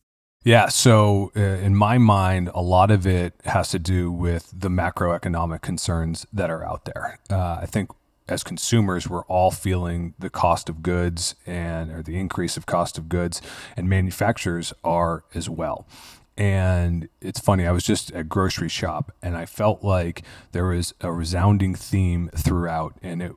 Yeah, 0.42 0.70
so 0.70 1.30
uh, 1.36 1.40
in 1.40 1.76
my 1.76 1.98
mind, 1.98 2.50
a 2.52 2.62
lot 2.62 2.90
of 2.90 3.06
it 3.06 3.34
has 3.44 3.68
to 3.68 3.78
do 3.78 4.10
with 4.10 4.52
the 4.52 4.68
macroeconomic 4.68 5.62
concerns 5.62 6.26
that 6.32 6.50
are 6.50 6.64
out 6.64 6.84
there. 6.84 7.20
Uh, 7.30 7.60
I 7.62 7.66
think 7.66 7.92
as 8.28 8.42
consumers, 8.42 9.08
we're 9.08 9.24
all 9.26 9.52
feeling 9.52 10.14
the 10.18 10.30
cost 10.30 10.68
of 10.68 10.82
goods 10.82 11.36
and 11.46 11.92
or 11.92 12.02
the 12.02 12.18
increase 12.18 12.56
of 12.56 12.66
cost 12.66 12.98
of 12.98 13.08
goods, 13.08 13.40
and 13.76 13.88
manufacturers 13.88 14.72
are 14.82 15.22
as 15.32 15.48
well. 15.48 15.86
And 16.38 17.08
it's 17.20 17.40
funny, 17.40 17.66
I 17.66 17.72
was 17.72 17.82
just 17.82 18.12
at 18.12 18.28
grocery 18.28 18.68
shop 18.68 19.10
and 19.20 19.36
I 19.36 19.44
felt 19.44 19.82
like 19.82 20.22
there 20.52 20.66
was 20.66 20.94
a 21.00 21.10
resounding 21.12 21.74
theme 21.74 22.30
throughout 22.34 22.94
and 23.02 23.20
it 23.20 23.32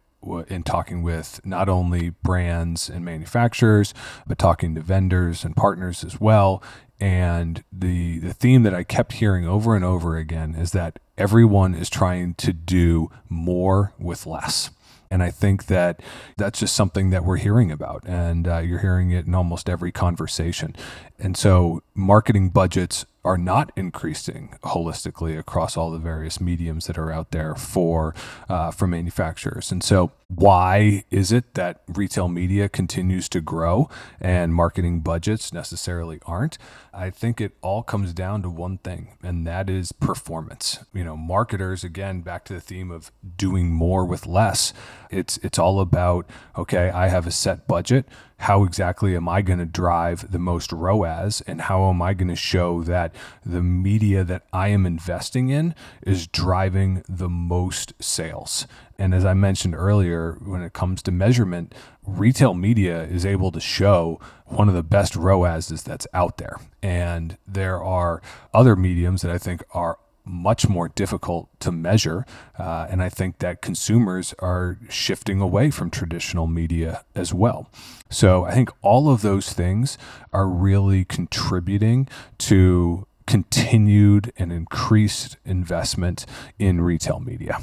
in 0.49 0.61
talking 0.61 1.01
with 1.01 1.41
not 1.43 1.67
only 1.67 2.11
brands 2.11 2.91
and 2.91 3.03
manufacturers, 3.03 3.91
but 4.27 4.37
talking 4.37 4.75
to 4.75 4.81
vendors 4.81 5.43
and 5.43 5.55
partners 5.55 6.03
as 6.03 6.21
well. 6.21 6.61
And 6.99 7.63
the 7.71 8.19
the 8.19 8.33
theme 8.33 8.61
that 8.61 8.75
I 8.75 8.83
kept 8.83 9.13
hearing 9.13 9.47
over 9.47 9.75
and 9.75 9.83
over 9.83 10.17
again 10.17 10.53
is 10.53 10.71
that 10.73 10.99
everyone 11.17 11.73
is 11.73 11.89
trying 11.89 12.35
to 12.35 12.53
do 12.53 13.09
more 13.27 13.93
with 13.97 14.27
less. 14.27 14.69
And 15.11 15.21
I 15.21 15.29
think 15.29 15.65
that 15.67 16.01
that's 16.37 16.59
just 16.61 16.75
something 16.75 17.11
that 17.11 17.25
we're 17.25 17.37
hearing 17.37 17.71
about. 17.71 18.03
And 18.07 18.47
uh, 18.47 18.59
you're 18.59 18.79
hearing 18.79 19.11
it 19.11 19.27
in 19.27 19.35
almost 19.35 19.69
every 19.69 19.91
conversation. 19.91 20.75
And 21.19 21.37
so 21.37 21.83
marketing 21.93 22.49
budgets 22.49 23.05
are 23.23 23.37
not 23.37 23.71
increasing 23.75 24.57
holistically 24.63 25.37
across 25.37 25.77
all 25.77 25.91
the 25.91 25.99
various 25.99 26.41
mediums 26.41 26.87
that 26.87 26.97
are 26.97 27.11
out 27.11 27.31
there 27.31 27.53
for 27.55 28.15
uh, 28.49 28.71
for 28.71 28.87
manufacturers. 28.87 29.71
And 29.71 29.83
so, 29.83 30.11
why 30.27 31.03
is 31.11 31.31
it 31.31 31.53
that 31.53 31.81
retail 31.87 32.27
media 32.27 32.67
continues 32.67 33.29
to 33.29 33.41
grow 33.41 33.89
and 34.19 34.55
marketing 34.55 35.01
budgets 35.01 35.53
necessarily 35.53 36.19
aren't? 36.25 36.57
I 36.93 37.09
think 37.09 37.39
it 37.39 37.53
all 37.61 37.83
comes 37.83 38.11
down 38.13 38.41
to 38.41 38.49
one 38.49 38.79
thing, 38.79 39.17
and 39.21 39.45
that 39.45 39.69
is 39.69 39.91
performance. 39.91 40.79
You 40.93 41.03
know, 41.03 41.15
marketers 41.15 41.83
again 41.83 42.21
back 42.21 42.43
to 42.45 42.53
the 42.53 42.61
theme 42.61 42.89
of 42.91 43.11
doing 43.37 43.71
more 43.71 44.03
with 44.03 44.25
less. 44.25 44.73
It's 45.11 45.37
it's 45.37 45.59
all 45.59 45.79
about 45.79 46.27
okay, 46.57 46.89
I 46.89 47.09
have 47.09 47.27
a 47.27 47.31
set 47.31 47.67
budget 47.67 48.05
how 48.41 48.63
exactly 48.63 49.15
am 49.15 49.29
I 49.29 49.43
going 49.43 49.59
to 49.59 49.67
drive 49.67 50.31
the 50.31 50.39
most 50.39 50.71
ROAS 50.71 51.41
and 51.45 51.61
how 51.61 51.89
am 51.89 52.01
I 52.01 52.15
going 52.15 52.27
to 52.27 52.35
show 52.35 52.81
that 52.83 53.13
the 53.45 53.61
media 53.61 54.23
that 54.23 54.43
I 54.51 54.69
am 54.69 54.87
investing 54.87 55.49
in 55.49 55.75
is 56.01 56.25
driving 56.25 57.03
the 57.07 57.29
most 57.29 57.93
sales. 57.99 58.65
And 58.97 59.13
as 59.13 59.25
I 59.25 59.35
mentioned 59.35 59.75
earlier, 59.75 60.39
when 60.43 60.63
it 60.63 60.73
comes 60.73 61.03
to 61.03 61.11
measurement, 61.11 61.75
retail 62.03 62.55
media 62.55 63.03
is 63.03 63.27
able 63.27 63.51
to 63.51 63.59
show 63.59 64.19
one 64.45 64.67
of 64.67 64.73
the 64.73 64.83
best 64.83 65.15
ROASs 65.15 65.83
that's 65.83 66.07
out 66.11 66.37
there. 66.37 66.59
And 66.81 67.37
there 67.47 67.81
are 67.83 68.23
other 68.55 68.75
mediums 68.75 69.21
that 69.21 69.31
I 69.31 69.37
think 69.37 69.63
are 69.71 69.99
much 70.31 70.67
more 70.67 70.89
difficult 70.89 71.49
to 71.59 71.71
measure. 71.71 72.25
Uh, 72.57 72.87
and 72.89 73.03
I 73.03 73.09
think 73.09 73.39
that 73.39 73.61
consumers 73.61 74.33
are 74.39 74.79
shifting 74.89 75.41
away 75.41 75.71
from 75.71 75.89
traditional 75.89 76.47
media 76.47 77.03
as 77.13 77.33
well. 77.33 77.69
So 78.09 78.45
I 78.45 78.53
think 78.53 78.69
all 78.81 79.09
of 79.09 79.21
those 79.21 79.53
things 79.53 79.97
are 80.33 80.47
really 80.47 81.05
contributing 81.05 82.07
to 82.39 83.05
continued 83.27 84.33
and 84.37 84.51
increased 84.51 85.37
investment 85.45 86.25
in 86.59 86.81
retail 86.81 87.19
media. 87.19 87.59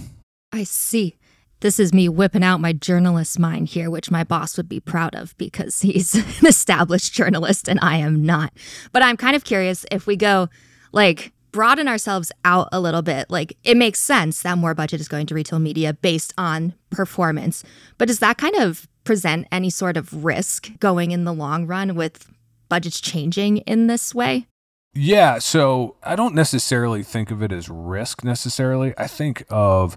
I 0.52 0.64
see. 0.64 1.16
This 1.60 1.80
is 1.80 1.92
me 1.92 2.08
whipping 2.08 2.44
out 2.44 2.60
my 2.60 2.72
journalist 2.72 3.38
mind 3.38 3.68
here, 3.68 3.90
which 3.90 4.12
my 4.12 4.22
boss 4.22 4.56
would 4.56 4.68
be 4.68 4.78
proud 4.78 5.16
of 5.16 5.36
because 5.36 5.80
he's 5.80 6.14
an 6.40 6.46
established 6.46 7.12
journalist 7.12 7.68
and 7.68 7.80
I 7.82 7.96
am 7.96 8.24
not. 8.24 8.52
But 8.92 9.02
I'm 9.02 9.16
kind 9.16 9.34
of 9.34 9.44
curious 9.44 9.84
if 9.90 10.06
we 10.06 10.16
go 10.16 10.48
like 10.92 11.32
broaden 11.52 11.88
ourselves 11.88 12.32
out 12.44 12.68
a 12.72 12.80
little 12.80 13.02
bit. 13.02 13.30
Like 13.30 13.56
it 13.64 13.76
makes 13.76 14.00
sense 14.00 14.42
that 14.42 14.58
more 14.58 14.74
budget 14.74 15.00
is 15.00 15.08
going 15.08 15.26
to 15.26 15.34
retail 15.34 15.58
media 15.58 15.92
based 15.92 16.34
on 16.38 16.74
performance. 16.90 17.64
But 17.96 18.08
does 18.08 18.18
that 18.20 18.38
kind 18.38 18.56
of 18.56 18.88
present 19.04 19.46
any 19.50 19.70
sort 19.70 19.96
of 19.96 20.24
risk 20.24 20.70
going 20.80 21.10
in 21.10 21.24
the 21.24 21.32
long 21.32 21.66
run 21.66 21.94
with 21.94 22.30
budgets 22.68 23.00
changing 23.00 23.58
in 23.58 23.86
this 23.86 24.14
way? 24.14 24.46
Yeah, 24.94 25.38
so 25.38 25.96
I 26.02 26.16
don't 26.16 26.34
necessarily 26.34 27.02
think 27.02 27.30
of 27.30 27.42
it 27.42 27.52
as 27.52 27.68
risk 27.68 28.24
necessarily. 28.24 28.94
I 28.98 29.06
think 29.06 29.44
of 29.48 29.96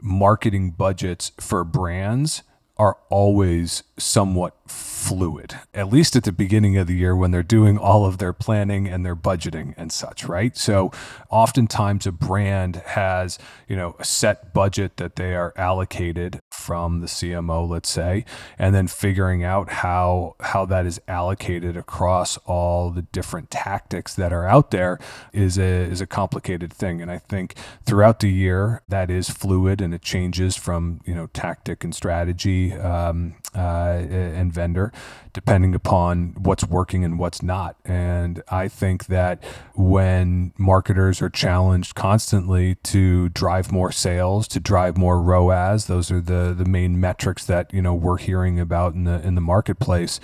marketing 0.00 0.72
budgets 0.72 1.32
for 1.40 1.64
brands 1.64 2.42
are 2.76 2.98
always 3.08 3.84
somewhat 3.98 4.63
fluid, 4.66 5.54
at 5.74 5.92
least 5.92 6.16
at 6.16 6.24
the 6.24 6.32
beginning 6.32 6.78
of 6.78 6.86
the 6.86 6.94
year 6.94 7.14
when 7.14 7.30
they're 7.30 7.42
doing 7.42 7.76
all 7.76 8.06
of 8.06 8.16
their 8.16 8.32
planning 8.32 8.88
and 8.88 9.04
their 9.04 9.14
budgeting 9.14 9.74
and 9.76 9.92
such, 9.92 10.24
right? 10.24 10.56
So 10.56 10.90
oftentimes 11.28 12.06
a 12.06 12.12
brand 12.12 12.76
has, 12.86 13.38
you 13.68 13.76
know, 13.76 13.96
a 13.98 14.04
set 14.04 14.54
budget 14.54 14.96
that 14.96 15.16
they 15.16 15.34
are 15.34 15.52
allocated 15.56 16.40
from 16.50 17.00
the 17.00 17.06
CMO, 17.06 17.68
let's 17.68 17.90
say, 17.90 18.24
and 18.58 18.74
then 18.74 18.88
figuring 18.88 19.44
out 19.44 19.68
how 19.70 20.36
how 20.40 20.64
that 20.64 20.86
is 20.86 20.98
allocated 21.06 21.76
across 21.76 22.38
all 22.46 22.90
the 22.90 23.02
different 23.02 23.50
tactics 23.50 24.14
that 24.14 24.32
are 24.32 24.46
out 24.46 24.70
there 24.70 24.98
is 25.34 25.58
a 25.58 25.82
is 25.82 26.00
a 26.00 26.06
complicated 26.06 26.72
thing. 26.72 27.02
And 27.02 27.10
I 27.10 27.18
think 27.18 27.56
throughout 27.84 28.20
the 28.20 28.30
year 28.30 28.80
that 28.88 29.10
is 29.10 29.28
fluid 29.28 29.82
and 29.82 29.92
it 29.92 30.00
changes 30.00 30.56
from, 30.56 31.00
you 31.04 31.14
know, 31.14 31.26
tactic 31.26 31.84
and 31.84 31.94
strategy 31.94 32.72
um, 32.72 33.34
uh, 33.54 34.02
and 34.10 34.52
vendor, 34.52 34.92
depending 35.32 35.74
upon 35.74 36.34
what's 36.38 36.64
working 36.64 37.04
and 37.04 37.18
what's 37.18 37.42
not. 37.42 37.76
And 37.84 38.42
I 38.48 38.68
think 38.68 39.06
that 39.06 39.42
when 39.74 40.52
marketers 40.58 41.22
are 41.22 41.30
challenged 41.30 41.94
constantly 41.94 42.76
to 42.76 43.28
drive 43.30 43.72
more 43.72 43.92
sales, 43.92 44.48
to 44.48 44.60
drive 44.60 44.96
more 44.96 45.20
ROAS, 45.20 45.86
those 45.86 46.10
are 46.10 46.20
the 46.20 46.54
the 46.56 46.64
main 46.64 47.00
metrics 47.00 47.44
that 47.46 47.72
you 47.72 47.82
know 47.82 47.94
we're 47.94 48.18
hearing 48.18 48.58
about 48.60 48.94
in 48.94 49.04
the 49.04 49.20
in 49.26 49.34
the 49.34 49.40
marketplace 49.40 50.20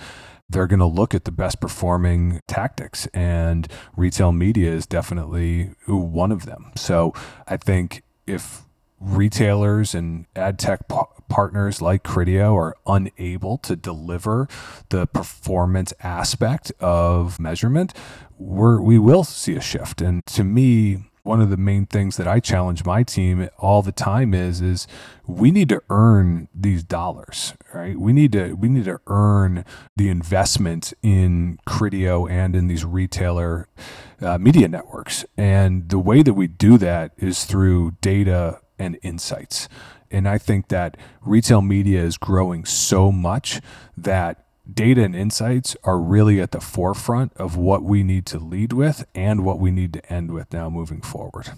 they're 0.51 0.67
going 0.67 0.79
to 0.79 0.85
look 0.85 1.15
at 1.15 1.23
the 1.23 1.31
best 1.31 1.61
performing 1.61 2.41
tactics 2.47 3.07
and 3.13 3.67
retail 3.95 4.31
media 4.31 4.69
is 4.69 4.85
definitely 4.85 5.71
one 5.87 6.31
of 6.31 6.45
them. 6.45 6.71
So 6.75 7.13
I 7.47 7.57
think 7.57 8.03
if 8.27 8.63
retailers 9.01 9.95
and 9.95 10.27
ad 10.35 10.59
tech 10.59 10.87
partners 11.27 11.81
like 11.81 12.03
Criteo 12.03 12.55
are 12.55 12.75
unable 12.85 13.57
to 13.59 13.75
deliver 13.75 14.47
the 14.89 15.07
performance 15.07 15.93
aspect 16.01 16.71
of 16.79 17.39
measurement, 17.39 17.93
we're, 18.37 18.79
we 18.79 18.99
will 18.99 19.23
see 19.23 19.55
a 19.55 19.61
shift. 19.61 20.01
And 20.01 20.25
to 20.27 20.43
me, 20.43 21.05
one 21.23 21.41
of 21.41 21.49
the 21.49 21.57
main 21.57 21.85
things 21.85 22.17
that 22.17 22.27
I 22.27 22.39
challenge 22.39 22.85
my 22.85 23.03
team 23.03 23.47
all 23.59 23.81
the 23.81 23.91
time 23.91 24.33
is 24.33 24.61
is 24.61 24.87
we 25.27 25.51
need 25.51 25.69
to 25.69 25.81
earn 25.89 26.47
these 26.53 26.83
dollars, 26.83 27.53
right? 27.73 27.97
We 27.97 28.11
need 28.11 28.31
to 28.31 28.53
we 28.53 28.69
need 28.69 28.85
to 28.85 28.99
earn 29.07 29.63
the 29.95 30.09
investment 30.09 30.93
in 31.03 31.59
Criteo 31.67 32.29
and 32.29 32.55
in 32.55 32.67
these 32.67 32.83
retailer 32.83 33.67
uh, 34.19 34.39
media 34.39 34.67
networks. 34.67 35.23
And 35.37 35.89
the 35.89 35.99
way 35.99 36.23
that 36.23 36.33
we 36.33 36.47
do 36.47 36.77
that 36.79 37.11
is 37.17 37.45
through 37.45 37.97
data 38.01 38.59
and 38.81 38.97
insights. 39.03 39.69
And 40.09 40.27
I 40.27 40.37
think 40.37 40.67
that 40.67 40.97
retail 41.21 41.61
media 41.61 42.03
is 42.03 42.17
growing 42.17 42.65
so 42.65 43.11
much 43.11 43.61
that 43.95 44.45
data 44.71 45.03
and 45.03 45.15
insights 45.15 45.75
are 45.83 45.99
really 45.99 46.41
at 46.41 46.51
the 46.51 46.59
forefront 46.59 47.33
of 47.35 47.55
what 47.55 47.83
we 47.83 48.03
need 48.03 48.25
to 48.27 48.39
lead 48.39 48.73
with 48.73 49.05
and 49.15 49.45
what 49.45 49.59
we 49.59 49.71
need 49.71 49.93
to 49.93 50.13
end 50.13 50.31
with 50.31 50.51
now 50.51 50.69
moving 50.69 51.01
forward. 51.01 51.51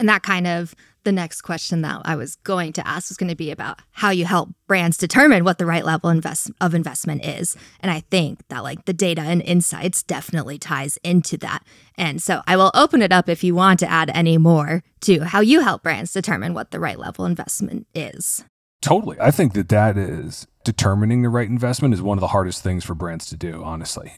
And 0.00 0.08
that 0.08 0.22
kind 0.22 0.46
of 0.46 0.74
the 1.04 1.12
next 1.12 1.42
question 1.42 1.82
that 1.82 2.00
I 2.04 2.16
was 2.16 2.36
going 2.36 2.72
to 2.74 2.86
ask 2.86 3.10
was 3.10 3.16
going 3.16 3.28
to 3.28 3.36
be 3.36 3.50
about 3.50 3.80
how 3.92 4.10
you 4.10 4.24
help 4.24 4.48
brands 4.66 4.96
determine 4.96 5.44
what 5.44 5.58
the 5.58 5.66
right 5.66 5.84
level 5.84 6.10
invest- 6.10 6.50
of 6.60 6.74
investment 6.74 7.24
is. 7.24 7.56
And 7.80 7.90
I 7.90 8.00
think 8.10 8.40
that 8.48 8.62
like 8.62 8.86
the 8.86 8.92
data 8.94 9.20
and 9.20 9.42
insights 9.42 10.02
definitely 10.02 10.58
ties 10.58 10.98
into 11.04 11.36
that. 11.38 11.64
And 11.96 12.22
so 12.22 12.42
I 12.46 12.56
will 12.56 12.70
open 12.74 13.02
it 13.02 13.12
up 13.12 13.28
if 13.28 13.44
you 13.44 13.54
want 13.54 13.78
to 13.80 13.90
add 13.90 14.10
any 14.14 14.38
more 14.38 14.82
to 15.02 15.20
how 15.20 15.40
you 15.40 15.60
help 15.60 15.82
brands 15.82 16.12
determine 16.12 16.54
what 16.54 16.70
the 16.70 16.80
right 16.80 16.98
level 16.98 17.26
investment 17.26 17.86
is. 17.94 18.44
Totally. 18.80 19.18
I 19.20 19.30
think 19.30 19.52
that 19.52 19.68
that 19.68 19.98
is 19.98 20.46
determining 20.64 21.20
the 21.20 21.28
right 21.28 21.48
investment 21.48 21.92
is 21.92 22.00
one 22.00 22.16
of 22.16 22.20
the 22.20 22.28
hardest 22.28 22.62
things 22.62 22.82
for 22.82 22.94
brands 22.94 23.26
to 23.26 23.36
do, 23.36 23.62
honestly. 23.62 24.12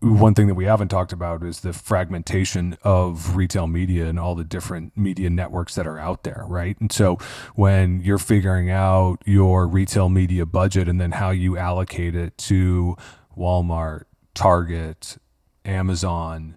One 0.00 0.34
thing 0.34 0.48
that 0.48 0.54
we 0.54 0.64
haven't 0.64 0.88
talked 0.88 1.12
about 1.12 1.44
is 1.44 1.60
the 1.60 1.72
fragmentation 1.72 2.76
of 2.82 3.36
retail 3.36 3.68
media 3.68 4.06
and 4.06 4.18
all 4.18 4.34
the 4.34 4.44
different 4.44 4.96
media 4.96 5.30
networks 5.30 5.76
that 5.76 5.86
are 5.86 5.98
out 5.98 6.24
there, 6.24 6.44
right? 6.48 6.76
And 6.80 6.90
so 6.90 7.18
when 7.54 8.00
you're 8.00 8.18
figuring 8.18 8.70
out 8.70 9.22
your 9.24 9.68
retail 9.68 10.08
media 10.08 10.46
budget 10.46 10.88
and 10.88 11.00
then 11.00 11.12
how 11.12 11.30
you 11.30 11.56
allocate 11.56 12.16
it 12.16 12.36
to 12.38 12.96
Walmart, 13.36 14.04
Target, 14.34 15.18
Amazon, 15.64 16.56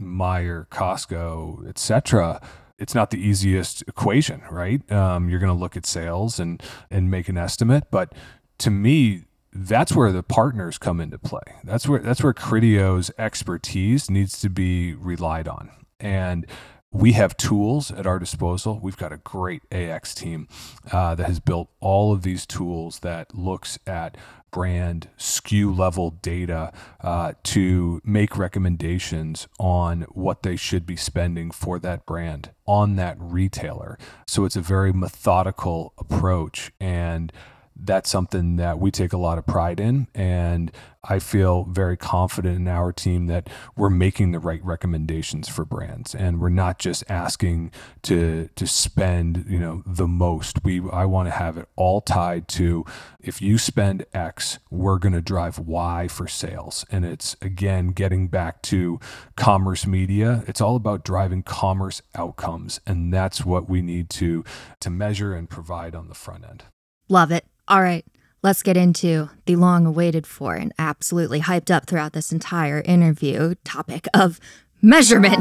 Meijer, 0.00 0.68
Costco, 0.68 1.68
etc., 1.68 2.40
it's 2.78 2.94
not 2.94 3.10
the 3.10 3.18
easiest 3.18 3.82
equation, 3.82 4.42
right? 4.50 4.90
Um, 4.90 5.28
you're 5.28 5.38
going 5.38 5.52
to 5.54 5.58
look 5.58 5.76
at 5.76 5.86
sales 5.86 6.38
and 6.38 6.62
and 6.90 7.10
make 7.10 7.28
an 7.28 7.36
estimate, 7.36 7.84
but 7.90 8.14
to 8.58 8.70
me, 8.70 9.24
that's 9.52 9.94
where 9.94 10.10
the 10.10 10.22
partners 10.22 10.78
come 10.78 11.00
into 11.00 11.18
play. 11.18 11.54
That's 11.62 11.88
where 11.88 12.00
that's 12.00 12.22
where 12.22 12.34
Criteo's 12.34 13.10
expertise 13.18 14.10
needs 14.10 14.40
to 14.40 14.50
be 14.50 14.94
relied 14.94 15.46
on. 15.48 15.70
And 16.00 16.46
we 16.90 17.12
have 17.12 17.36
tools 17.36 17.90
at 17.90 18.06
our 18.06 18.20
disposal. 18.20 18.78
We've 18.80 18.96
got 18.96 19.12
a 19.12 19.16
great 19.18 19.62
AX 19.72 20.14
team 20.14 20.46
uh, 20.92 21.16
that 21.16 21.26
has 21.26 21.40
built 21.40 21.68
all 21.80 22.12
of 22.12 22.22
these 22.22 22.46
tools 22.46 23.00
that 23.00 23.34
looks 23.34 23.78
at 23.86 24.16
brand 24.54 25.08
SKU 25.18 25.76
level 25.76 26.12
data 26.22 26.72
uh, 27.00 27.32
to 27.42 28.00
make 28.04 28.38
recommendations 28.38 29.48
on 29.58 30.02
what 30.12 30.44
they 30.44 30.54
should 30.54 30.86
be 30.86 30.94
spending 30.94 31.50
for 31.50 31.80
that 31.80 32.06
brand 32.06 32.52
on 32.64 32.94
that 32.94 33.16
retailer. 33.18 33.98
So 34.28 34.44
it's 34.44 34.54
a 34.54 34.60
very 34.60 34.92
methodical 34.92 35.92
approach 35.98 36.70
and 36.78 37.32
that's 37.76 38.08
something 38.08 38.56
that 38.56 38.78
we 38.78 38.90
take 38.90 39.12
a 39.12 39.16
lot 39.16 39.36
of 39.36 39.46
pride 39.46 39.80
in. 39.80 40.06
And 40.14 40.70
I 41.02 41.18
feel 41.18 41.64
very 41.64 41.96
confident 41.96 42.56
in 42.56 42.68
our 42.68 42.92
team 42.92 43.26
that 43.26 43.50
we're 43.76 43.90
making 43.90 44.32
the 44.32 44.38
right 44.38 44.64
recommendations 44.64 45.48
for 45.48 45.64
brands 45.64 46.14
and 46.14 46.40
we're 46.40 46.48
not 46.48 46.78
just 46.78 47.04
asking 47.10 47.72
to 48.02 48.48
to 48.54 48.66
spend, 48.66 49.44
you 49.48 49.58
know, 49.58 49.82
the 49.84 50.06
most. 50.06 50.64
We 50.64 50.80
I 50.90 51.04
want 51.04 51.26
to 51.26 51.32
have 51.32 51.58
it 51.58 51.68
all 51.76 52.00
tied 52.00 52.48
to 52.48 52.84
if 53.20 53.42
you 53.42 53.58
spend 53.58 54.06
X, 54.14 54.58
we're 54.70 54.98
going 54.98 55.14
to 55.14 55.20
drive 55.20 55.58
Y 55.58 56.08
for 56.08 56.28
sales. 56.28 56.86
And 56.90 57.04
it's 57.04 57.36
again 57.42 57.88
getting 57.88 58.28
back 58.28 58.62
to 58.62 58.98
commerce 59.36 59.86
media. 59.86 60.44
It's 60.46 60.60
all 60.60 60.76
about 60.76 61.04
driving 61.04 61.42
commerce 61.42 62.00
outcomes 62.14 62.80
and 62.86 63.12
that's 63.12 63.44
what 63.44 63.68
we 63.68 63.82
need 63.82 64.08
to 64.10 64.44
to 64.80 64.90
measure 64.90 65.34
and 65.34 65.50
provide 65.50 65.94
on 65.94 66.08
the 66.08 66.14
front 66.14 66.44
end. 66.44 66.64
Love 67.08 67.30
it. 67.30 67.44
All 67.66 67.80
right, 67.80 68.04
let's 68.42 68.62
get 68.62 68.76
into 68.76 69.30
the 69.46 69.56
long 69.56 69.86
awaited 69.86 70.26
for 70.26 70.54
and 70.54 70.72
absolutely 70.78 71.40
hyped 71.40 71.74
up 71.74 71.86
throughout 71.86 72.12
this 72.12 72.30
entire 72.30 72.82
interview 72.82 73.54
topic 73.64 74.06
of 74.12 74.38
measurement. 74.82 75.38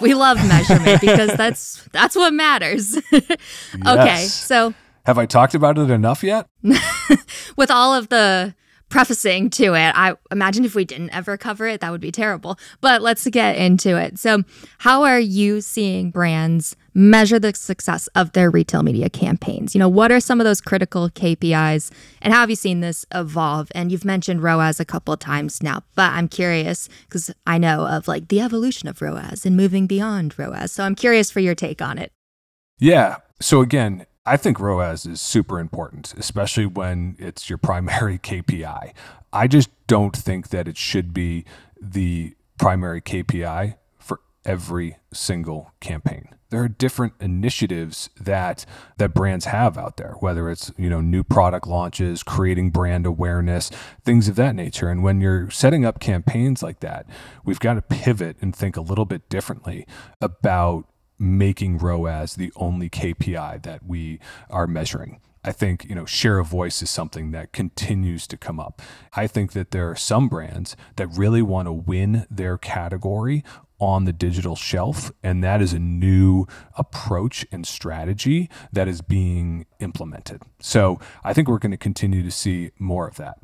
We 0.00 0.14
love 0.14 0.36
measurement 0.48 1.00
because 1.00 1.32
that's 1.36 1.84
that's 1.92 2.16
what 2.16 2.32
matters. 2.32 2.98
okay, 3.86 4.24
so 4.24 4.74
have 5.06 5.16
I 5.16 5.26
talked 5.26 5.54
about 5.54 5.78
it 5.78 5.90
enough 5.90 6.24
yet? 6.24 6.48
with 7.56 7.70
all 7.70 7.94
of 7.94 8.08
the 8.08 8.56
prefacing 8.88 9.50
to 9.50 9.74
it. 9.74 9.92
I 9.94 10.14
imagine 10.30 10.64
if 10.64 10.74
we 10.74 10.84
didn't 10.84 11.10
ever 11.10 11.36
cover 11.36 11.66
it, 11.66 11.80
that 11.80 11.90
would 11.90 12.00
be 12.00 12.12
terrible. 12.12 12.58
But 12.80 13.02
let's 13.02 13.26
get 13.28 13.56
into 13.56 13.96
it. 13.96 14.18
So, 14.18 14.42
how 14.78 15.02
are 15.04 15.20
you 15.20 15.60
seeing 15.60 16.10
brands 16.10 16.76
measure 16.94 17.38
the 17.38 17.54
success 17.54 18.08
of 18.08 18.32
their 18.32 18.50
retail 18.50 18.82
media 18.82 19.08
campaigns? 19.08 19.74
You 19.74 19.78
know, 19.78 19.88
what 19.88 20.10
are 20.10 20.20
some 20.20 20.40
of 20.40 20.44
those 20.44 20.60
critical 20.60 21.10
KPIs 21.10 21.90
and 22.22 22.32
how 22.32 22.40
have 22.40 22.50
you 22.50 22.56
seen 22.56 22.80
this 22.80 23.04
evolve? 23.14 23.70
And 23.74 23.92
you've 23.92 24.04
mentioned 24.04 24.42
ROAS 24.42 24.80
a 24.80 24.84
couple 24.84 25.14
of 25.14 25.20
times 25.20 25.62
now, 25.62 25.82
but 25.94 26.12
I'm 26.12 26.28
curious 26.28 26.88
because 27.02 27.30
I 27.46 27.58
know 27.58 27.86
of 27.86 28.08
like 28.08 28.28
the 28.28 28.40
evolution 28.40 28.88
of 28.88 29.02
ROAS 29.02 29.44
and 29.44 29.56
moving 29.56 29.86
beyond 29.86 30.38
ROAS. 30.38 30.72
So, 30.72 30.84
I'm 30.84 30.94
curious 30.94 31.30
for 31.30 31.40
your 31.40 31.54
take 31.54 31.82
on 31.82 31.98
it. 31.98 32.12
Yeah. 32.78 33.16
So, 33.40 33.60
again, 33.60 34.06
I 34.28 34.36
think 34.36 34.60
ROAS 34.60 35.06
is 35.06 35.22
super 35.22 35.58
important, 35.58 36.12
especially 36.18 36.66
when 36.66 37.16
it's 37.18 37.48
your 37.48 37.56
primary 37.56 38.18
KPI. 38.18 38.92
I 39.32 39.46
just 39.46 39.70
don't 39.86 40.14
think 40.14 40.48
that 40.48 40.68
it 40.68 40.76
should 40.76 41.14
be 41.14 41.46
the 41.80 42.34
primary 42.58 43.00
KPI 43.00 43.76
for 43.98 44.20
every 44.44 44.98
single 45.14 45.72
campaign. 45.80 46.28
There 46.50 46.62
are 46.62 46.68
different 46.68 47.14
initiatives 47.20 48.10
that 48.20 48.66
that 48.98 49.14
brands 49.14 49.46
have 49.46 49.78
out 49.78 49.96
there, 49.96 50.14
whether 50.20 50.50
it's, 50.50 50.72
you 50.76 50.90
know, 50.90 51.00
new 51.00 51.22
product 51.22 51.66
launches, 51.66 52.22
creating 52.22 52.70
brand 52.70 53.06
awareness, 53.06 53.70
things 54.04 54.28
of 54.28 54.36
that 54.36 54.54
nature. 54.54 54.90
And 54.90 55.02
when 55.02 55.20
you're 55.22 55.50
setting 55.50 55.86
up 55.86 56.00
campaigns 56.00 56.62
like 56.62 56.80
that, 56.80 57.06
we've 57.44 57.60
got 57.60 57.74
to 57.74 57.82
pivot 57.82 58.36
and 58.42 58.54
think 58.54 58.76
a 58.76 58.82
little 58.82 59.04
bit 59.06 59.28
differently 59.30 59.86
about 60.20 60.86
making 61.18 61.78
ROAS 61.78 62.34
the 62.34 62.52
only 62.56 62.88
KPI 62.88 63.62
that 63.62 63.84
we 63.84 64.20
are 64.50 64.66
measuring. 64.66 65.20
I 65.44 65.52
think, 65.52 65.84
you 65.84 65.94
know, 65.94 66.04
share 66.04 66.38
of 66.38 66.46
voice 66.46 66.82
is 66.82 66.90
something 66.90 67.30
that 67.30 67.52
continues 67.52 68.26
to 68.26 68.36
come 68.36 68.60
up. 68.60 68.82
I 69.14 69.26
think 69.26 69.52
that 69.52 69.70
there 69.70 69.88
are 69.90 69.96
some 69.96 70.28
brands 70.28 70.76
that 70.96 71.06
really 71.16 71.42
want 71.42 71.66
to 71.66 71.72
win 71.72 72.26
their 72.30 72.58
category 72.58 73.44
on 73.78 74.04
the 74.04 74.12
digital 74.12 74.56
shelf. 74.56 75.12
And 75.22 75.42
that 75.44 75.62
is 75.62 75.72
a 75.72 75.78
new 75.78 76.46
approach 76.76 77.46
and 77.52 77.66
strategy 77.66 78.50
that 78.72 78.88
is 78.88 79.00
being 79.00 79.66
implemented. 79.80 80.42
So 80.60 80.98
I 81.22 81.32
think 81.32 81.48
we're 81.48 81.58
going 81.58 81.70
to 81.70 81.76
continue 81.76 82.22
to 82.22 82.30
see 82.30 82.72
more 82.78 83.06
of 83.06 83.16
that. 83.16 83.38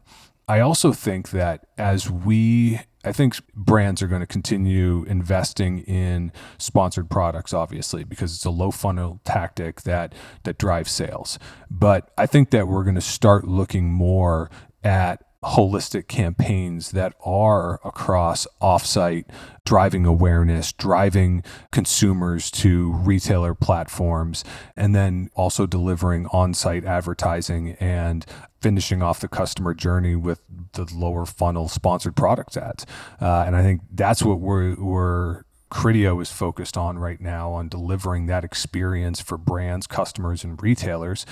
I 0.46 0.60
also 0.60 0.92
think 0.92 1.30
that 1.30 1.66
as 1.78 2.10
we 2.10 2.80
I 3.04 3.12
think 3.12 3.36
brands 3.54 4.02
are 4.02 4.06
going 4.06 4.20
to 4.20 4.26
continue 4.26 5.04
investing 5.04 5.80
in 5.80 6.32
sponsored 6.58 7.10
products, 7.10 7.52
obviously, 7.52 8.04
because 8.04 8.34
it's 8.34 8.44
a 8.44 8.50
low 8.50 8.70
funnel 8.70 9.20
tactic 9.24 9.82
that 9.82 10.14
that 10.44 10.58
drives 10.58 10.90
sales. 10.90 11.38
But 11.70 12.10
I 12.16 12.26
think 12.26 12.50
that 12.50 12.68
we're 12.68 12.84
going 12.84 12.94
to 12.94 13.00
start 13.00 13.46
looking 13.46 13.90
more 13.92 14.50
at 14.82 15.24
holistic 15.44 16.08
campaigns 16.08 16.92
that 16.92 17.14
are 17.24 17.80
across 17.84 18.46
offsite 18.60 19.24
driving 19.64 20.04
awareness, 20.04 20.72
driving 20.72 21.42
consumers 21.70 22.50
to 22.50 22.92
retailer 22.92 23.54
platforms, 23.54 24.44
and 24.76 24.94
then 24.94 25.30
also 25.34 25.66
delivering 25.66 26.26
on 26.26 26.52
site 26.54 26.84
advertising 26.84 27.72
and 27.80 28.26
finishing 28.60 29.02
off 29.02 29.20
the 29.20 29.28
customer 29.28 29.74
journey 29.74 30.16
with 30.16 30.40
the 30.72 30.86
lower 30.94 31.26
funnel 31.26 31.68
sponsored 31.68 32.16
product 32.16 32.56
ads. 32.56 32.86
Uh, 33.20 33.44
and 33.46 33.54
I 33.56 33.62
think 33.62 33.82
that's 33.92 34.22
what 34.22 34.40
we're, 34.40 34.74
we're 34.76 35.44
Criteo 35.70 36.22
is 36.22 36.30
focused 36.30 36.76
on 36.76 36.98
right 36.98 37.20
now 37.20 37.50
on 37.52 37.68
delivering 37.68 38.26
that 38.26 38.44
experience 38.44 39.20
for 39.20 39.36
brands, 39.36 39.86
customers, 39.86 40.44
and 40.44 40.62
retailers. 40.62 41.26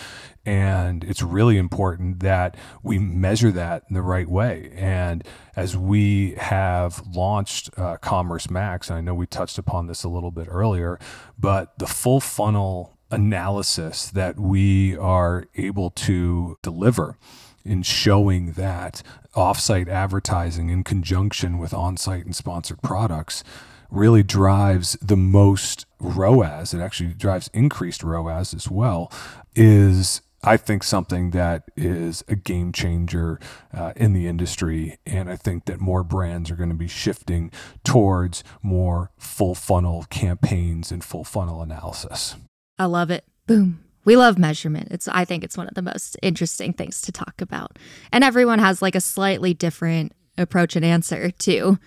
And 0.45 1.05
it's 1.05 1.23
really 1.23 1.59
important 1.59 2.21
that 2.21 2.57
we 2.83 2.99
measure 2.99 3.53
that 3.53 3.85
in 3.89 3.95
the 3.95 4.03
right 4.03 4.29
way. 4.29 4.73
And 4.75 5.27
as 5.55 5.77
we 5.77 6.33
have 6.39 7.03
launched 7.15 7.71
uh, 7.79 7.99
Commerce 7.99 8.51
Max, 8.51 8.89
and 8.89 8.99
I 8.99 9.01
know 9.01 9.15
we 9.15 9.27
touched 9.27 9.59
upon 9.59 9.87
this 9.87 10.03
a 10.03 10.09
little 10.09 10.33
bit 10.33 10.49
earlier, 10.51 10.99
but 11.39 11.79
the 11.79 11.87
full 11.87 12.21
funnel 12.21 12.99
analysis 13.13 14.11
that 14.11 14.39
we 14.39 14.97
are 14.97 15.47
able 15.55 15.91
to 15.91 16.59
deliver 16.63 17.17
in 17.65 17.83
showing 17.83 18.53
that 18.53 19.03
offsite 19.37 19.89
advertising 19.89 20.71
in 20.71 20.83
conjunction 20.83 21.59
with 21.59 21.73
on-site 21.73 22.25
and 22.25 22.35
sponsored 22.35 22.83
products 22.83 23.45
really 23.93 24.23
drives 24.23 24.97
the 25.03 25.17
most 25.17 25.87
ROAS, 26.01 26.75
it 26.75 26.81
actually 26.81 27.15
drives 27.15 27.49
increased 27.53 28.03
ROAS 28.03 28.55
as 28.55 28.71
well, 28.71 29.13
is 29.55 30.23
I 30.43 30.57
think 30.57 30.83
something 30.83 31.31
that 31.31 31.65
is 31.77 32.25
a 32.27 32.35
game 32.35 32.73
changer 32.73 33.39
uh, 33.73 33.93
in 33.95 34.13
the 34.13 34.27
industry. 34.27 34.99
And 35.07 35.31
I 35.31 35.37
think 35.37 35.67
that 35.67 35.81
more 35.81 36.03
brands 36.03 36.51
are 36.51 36.57
going 36.57 36.71
to 36.71 36.75
be 36.75 36.89
shifting 36.89 37.53
towards 37.85 38.43
more 38.63 39.13
full 39.19 39.55
funnel 39.55 40.05
campaigns 40.11 40.91
and 40.91 41.05
full 41.05 41.25
funnel 41.25 41.63
analysis. 41.63 42.35
I 42.79 42.87
love 42.87 43.11
it. 43.11 43.25
Boom. 43.47 43.85
We 44.05 44.17
love 44.17 44.37
measurement. 44.37 44.89
It's 44.91 45.07
I 45.07 45.25
think 45.25 45.45
it's 45.45 45.57
one 45.57 45.69
of 45.69 45.75
the 45.75 45.83
most 45.83 46.17
interesting 46.23 46.73
things 46.73 47.01
to 47.03 47.13
talk 47.13 47.41
about. 47.41 47.79
And 48.11 48.25
everyone 48.25 48.59
has 48.59 48.83
like 48.83 48.97
a 48.97 49.01
slightly 49.01 49.55
different 49.55 50.13
approach 50.37 50.75
and 50.75 50.85
answer 50.85 51.31
to 51.31 51.79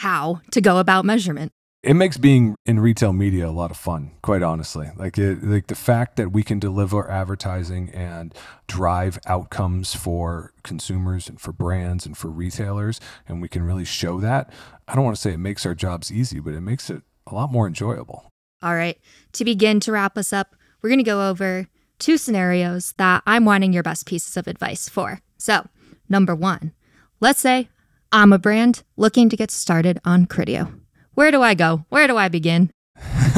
how 0.00 0.40
to 0.50 0.62
go 0.62 0.78
about 0.78 1.04
measurement. 1.04 1.52
It 1.82 1.94
makes 1.94 2.16
being 2.16 2.56
in 2.64 2.80
retail 2.80 3.12
media 3.12 3.48
a 3.48 3.50
lot 3.50 3.70
of 3.70 3.76
fun, 3.76 4.12
quite 4.22 4.42
honestly. 4.42 4.90
Like 4.96 5.18
it, 5.18 5.42
like 5.42 5.66
the 5.66 5.74
fact 5.74 6.16
that 6.16 6.32
we 6.32 6.42
can 6.42 6.58
deliver 6.58 7.10
advertising 7.10 7.90
and 7.90 8.34
drive 8.66 9.18
outcomes 9.26 9.94
for 9.94 10.52
consumers 10.62 11.28
and 11.28 11.38
for 11.38 11.52
brands 11.52 12.06
and 12.06 12.16
for 12.16 12.28
retailers, 12.28 12.98
and 13.28 13.42
we 13.42 13.48
can 13.48 13.62
really 13.62 13.84
show 13.84 14.20
that. 14.20 14.50
I 14.88 14.94
don't 14.94 15.04
want 15.04 15.16
to 15.16 15.20
say 15.20 15.32
it 15.32 15.38
makes 15.38 15.66
our 15.66 15.74
jobs 15.74 16.10
easy, 16.10 16.40
but 16.40 16.54
it 16.54 16.62
makes 16.62 16.88
it 16.88 17.02
a 17.26 17.34
lot 17.34 17.52
more 17.52 17.66
enjoyable. 17.66 18.30
All 18.62 18.74
right. 18.74 18.98
To 19.32 19.44
begin 19.44 19.80
to 19.80 19.92
wrap 19.92 20.16
us 20.16 20.32
up, 20.32 20.56
we're 20.80 20.90
going 20.90 20.98
to 20.98 21.04
go 21.04 21.28
over 21.28 21.68
two 21.98 22.16
scenarios 22.16 22.94
that 22.96 23.22
I'm 23.26 23.44
wanting 23.44 23.74
your 23.74 23.82
best 23.82 24.06
pieces 24.06 24.38
of 24.38 24.46
advice 24.46 24.88
for. 24.88 25.20
So, 25.36 25.68
number 26.08 26.34
one, 26.34 26.72
let's 27.20 27.40
say 27.40 27.68
I'm 28.12 28.32
a 28.32 28.38
brand 28.38 28.82
looking 28.96 29.28
to 29.28 29.36
get 29.36 29.52
started 29.52 30.00
on 30.04 30.26
Criteo. 30.26 30.80
Where 31.14 31.30
do 31.30 31.42
I 31.42 31.54
go? 31.54 31.84
Where 31.90 32.08
do 32.08 32.16
I 32.16 32.28
begin? 32.28 32.72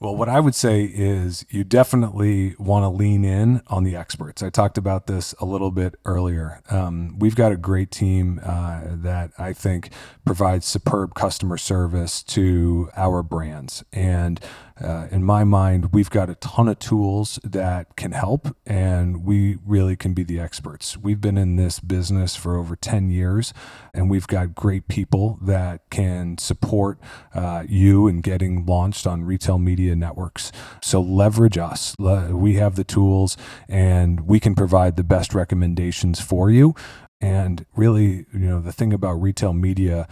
well, 0.00 0.16
what 0.16 0.30
I 0.30 0.40
would 0.40 0.54
say 0.54 0.84
is 0.84 1.44
you 1.50 1.62
definitely 1.62 2.54
want 2.58 2.84
to 2.84 2.88
lean 2.88 3.22
in 3.22 3.60
on 3.66 3.84
the 3.84 3.96
experts. 3.96 4.42
I 4.42 4.48
talked 4.48 4.78
about 4.78 5.08
this 5.08 5.34
a 5.40 5.44
little 5.44 5.70
bit 5.70 5.94
earlier. 6.06 6.62
Um, 6.70 7.18
we've 7.18 7.36
got 7.36 7.52
a 7.52 7.56
great 7.56 7.90
team 7.90 8.40
uh, 8.42 8.80
that 8.86 9.32
I 9.38 9.52
think 9.52 9.90
provides 10.24 10.64
superb 10.64 11.14
customer 11.14 11.58
service 11.58 12.22
to 12.24 12.88
our 12.96 13.22
brands. 13.22 13.84
And 13.92 14.40
uh, 14.82 15.08
in 15.10 15.22
my 15.24 15.44
mind, 15.44 15.92
we've 15.92 16.10
got 16.10 16.30
a 16.30 16.34
ton 16.36 16.68
of 16.68 16.78
tools 16.78 17.38
that 17.44 17.96
can 17.96 18.12
help, 18.12 18.56
and 18.66 19.24
we 19.24 19.58
really 19.64 19.96
can 19.96 20.14
be 20.14 20.22
the 20.22 20.40
experts. 20.40 20.96
We've 20.96 21.20
been 21.20 21.36
in 21.36 21.56
this 21.56 21.80
business 21.80 22.34
for 22.36 22.56
over 22.56 22.76
10 22.76 23.10
years, 23.10 23.52
and 23.92 24.08
we've 24.08 24.26
got 24.26 24.54
great 24.54 24.88
people 24.88 25.38
that 25.42 25.88
can 25.90 26.38
support 26.38 26.98
uh, 27.34 27.64
you 27.68 28.08
in 28.08 28.20
getting 28.20 28.64
launched 28.64 29.06
on 29.06 29.22
retail 29.22 29.58
media 29.58 29.94
networks. 29.94 30.50
So 30.82 31.00
leverage 31.00 31.58
us. 31.58 31.94
We 31.98 32.54
have 32.54 32.76
the 32.76 32.84
tools, 32.84 33.36
and 33.68 34.26
we 34.26 34.40
can 34.40 34.54
provide 34.54 34.96
the 34.96 35.04
best 35.04 35.34
recommendations 35.34 36.20
for 36.20 36.50
you. 36.50 36.74
And 37.20 37.66
really, 37.76 38.24
you 38.32 38.48
know, 38.48 38.60
the 38.60 38.72
thing 38.72 38.92
about 38.92 39.20
retail 39.20 39.52
media 39.52 40.08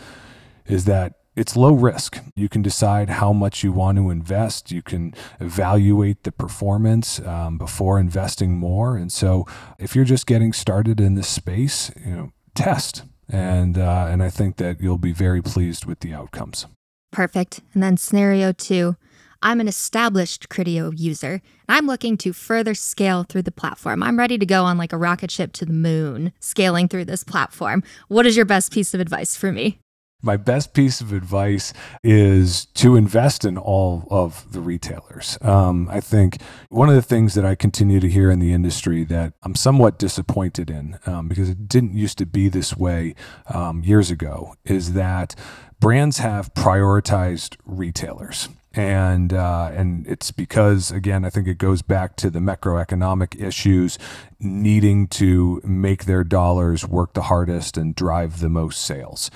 is 0.67 0.85
that 0.85 1.15
it's 1.39 1.57
low 1.57 1.73
risk. 1.73 2.19
You 2.35 2.49
can 2.49 2.63
decide 2.63 3.09
how 3.09 3.33
much 3.33 3.63
you 3.63 3.71
want 3.71 3.97
to 3.99 4.11
invest. 4.11 4.73
You 4.73 4.83
can 4.83 5.15
evaluate 5.39 6.25
the 6.25 6.33
performance 6.33 7.21
um, 7.21 7.59
before 7.59 8.01
investing 8.01 8.57
more. 8.57 8.97
And 8.97 9.13
so, 9.13 9.47
if 9.79 9.95
you're 9.95 10.05
just 10.05 10.27
getting 10.27 10.53
started 10.53 11.01
in 11.01 11.15
this 11.15 11.29
space, 11.29 11.93
you 12.05 12.11
know, 12.11 12.33
test. 12.55 13.05
And 13.29 13.79
uh, 13.79 14.09
and 14.11 14.23
I 14.23 14.31
think 14.31 14.57
that 14.57 14.81
you'll 14.81 14.99
be 14.99 15.13
very 15.13 15.43
pleased 15.43 15.85
with 15.85 16.01
the 16.01 16.13
outcomes. 16.13 16.67
Perfect. 17.13 17.61
And 17.73 17.83
then 17.83 17.97
scenario 17.97 18.53
two. 18.53 18.97
I'm 19.41 19.61
an 19.61 19.69
established 19.69 20.49
Criteo 20.49 20.93
user 20.99 21.41
and 21.69 21.77
I'm 21.77 21.87
looking 21.87 22.17
to 22.19 22.33
further 22.33 22.75
scale 22.75 23.23
through 23.23 23.43
the 23.43 23.53
platform. 23.53 24.03
I'm 24.03 24.19
ready 24.19 24.37
to 24.37 24.45
go 24.45 24.65
on 24.65 24.79
like 24.79 24.93
a 24.93 24.97
rocket 24.97 25.31
ship 25.31 25.53
to 25.55 25.65
the 25.65 25.73
moon, 25.73 26.33
scaling 26.41 26.89
through 26.89 27.05
this 27.05 27.23
platform. 27.23 27.85
What 28.09 28.27
is 28.27 28.35
your 28.35 28.47
best 28.47 28.73
piece 28.73 28.95
of 28.95 29.01
advice 29.01 29.37
for 29.37 29.53
me? 29.53 29.79
My 30.21 30.37
best 30.37 30.75
piece 30.75 31.01
of 31.01 31.13
advice 31.13 31.73
is 32.03 32.67
to 32.75 32.97
invest 32.97 33.45
in 33.45 33.57
all 33.57 34.09
of 34.11 34.51
the 34.53 34.61
retailers. 34.61 35.39
Um, 35.43 35.89
I 35.89 36.01
think 36.01 36.39
one 36.71 36.89
of 36.89 36.97
the 36.97 37.03
things 37.03 37.35
that 37.35 37.45
I 37.45 37.55
continue 37.55 38.01
to 38.01 38.09
hear 38.09 38.29
in 38.29 38.41
the 38.41 38.53
industry 38.53 39.05
that 39.05 39.35
I'm 39.45 39.55
somewhat 39.55 39.97
disappointed 39.97 40.71
in, 40.71 40.99
um, 41.07 41.29
because 41.29 41.49
it 41.49 41.69
didn't 41.69 41.95
used 41.95 42.19
to 42.19 42.27
be 42.27 42.49
this 42.49 42.77
way 42.77 43.15
um, 43.55 43.85
years 43.85 44.11
ago, 44.11 44.57
is 44.65 44.95
that 44.95 45.37
brands 45.79 46.19
have 46.19 46.53
prioritized 46.53 47.57
retailers 47.65 48.49
and 48.75 49.33
uh, 49.33 49.71
and 49.73 50.07
it's 50.07 50.31
because 50.31 50.91
again 50.91 51.25
I 51.25 51.31
think 51.31 51.49
it 51.49 51.59
goes 51.59 51.83
back 51.83 52.17
to 52.17 52.31
the 52.31 52.39
macroeconomic 52.39 53.41
issues 53.41 53.99
needing 54.39 55.09
to 55.09 55.61
make 55.65 56.05
their 56.05 56.23
dollars 56.23 56.87
work 56.87 57.15
the 57.15 57.23
hardest 57.23 57.77
and 57.77 57.95
drive 57.95 58.41
the 58.41 58.49
most 58.49 58.83
sales. 58.83 59.31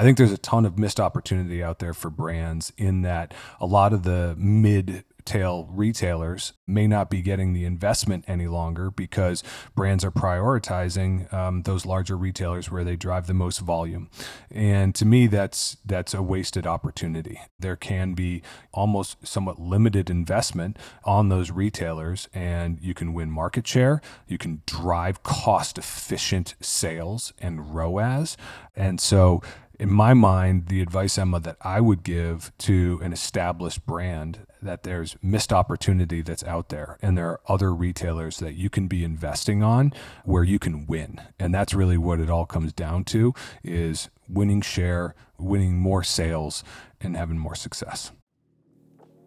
I 0.00 0.02
think 0.02 0.16
there's 0.16 0.32
a 0.32 0.38
ton 0.38 0.64
of 0.64 0.78
missed 0.78 0.98
opportunity 0.98 1.62
out 1.62 1.78
there 1.78 1.92
for 1.92 2.08
brands 2.08 2.72
in 2.78 3.02
that 3.02 3.34
a 3.60 3.66
lot 3.66 3.92
of 3.92 4.02
the 4.02 4.34
mid 4.38 5.04
tail 5.26 5.68
retailers 5.70 6.54
may 6.66 6.86
not 6.86 7.10
be 7.10 7.20
getting 7.20 7.52
the 7.52 7.66
investment 7.66 8.24
any 8.26 8.46
longer 8.46 8.90
because 8.90 9.42
brands 9.74 10.02
are 10.04 10.10
prioritizing 10.10 11.30
um, 11.34 11.62
those 11.62 11.84
larger 11.84 12.16
retailers 12.16 12.70
where 12.70 12.82
they 12.82 12.96
drive 12.96 13.26
the 13.26 13.34
most 13.34 13.58
volume. 13.58 14.08
And 14.50 14.94
to 14.94 15.04
me, 15.04 15.26
that's 15.26 15.76
that's 15.84 16.14
a 16.14 16.22
wasted 16.22 16.66
opportunity. 16.66 17.38
There 17.58 17.76
can 17.76 18.14
be 18.14 18.42
almost 18.72 19.26
somewhat 19.26 19.60
limited 19.60 20.08
investment 20.08 20.78
on 21.04 21.28
those 21.28 21.50
retailers, 21.50 22.26
and 22.32 22.78
you 22.80 22.94
can 22.94 23.12
win 23.12 23.30
market 23.30 23.66
share. 23.66 24.00
You 24.26 24.38
can 24.38 24.62
drive 24.64 25.22
cost 25.22 25.76
efficient 25.76 26.54
sales 26.60 27.34
and 27.38 27.74
ROAS. 27.74 28.38
And 28.74 29.00
so 29.00 29.42
in 29.80 29.90
my 29.90 30.12
mind, 30.12 30.66
the 30.66 30.82
advice, 30.82 31.16
Emma, 31.16 31.40
that 31.40 31.56
I 31.62 31.80
would 31.80 32.02
give 32.02 32.52
to 32.58 33.00
an 33.02 33.14
established 33.14 33.86
brand 33.86 34.40
that 34.60 34.82
there's 34.82 35.16
missed 35.22 35.54
opportunity 35.54 36.20
that's 36.20 36.44
out 36.44 36.68
there 36.68 36.98
and 37.00 37.16
there 37.16 37.30
are 37.30 37.40
other 37.48 37.74
retailers 37.74 38.40
that 38.40 38.52
you 38.52 38.68
can 38.68 38.88
be 38.88 39.02
investing 39.02 39.62
on 39.62 39.94
where 40.24 40.44
you 40.44 40.58
can 40.58 40.86
win. 40.86 41.18
And 41.38 41.54
that's 41.54 41.72
really 41.72 41.96
what 41.96 42.20
it 42.20 42.28
all 42.28 42.44
comes 42.44 42.74
down 42.74 43.04
to 43.04 43.32
is 43.64 44.10
winning 44.28 44.60
share, 44.60 45.14
winning 45.38 45.78
more 45.78 46.04
sales 46.04 46.62
and 47.00 47.16
having 47.16 47.38
more 47.38 47.54
success. 47.54 48.12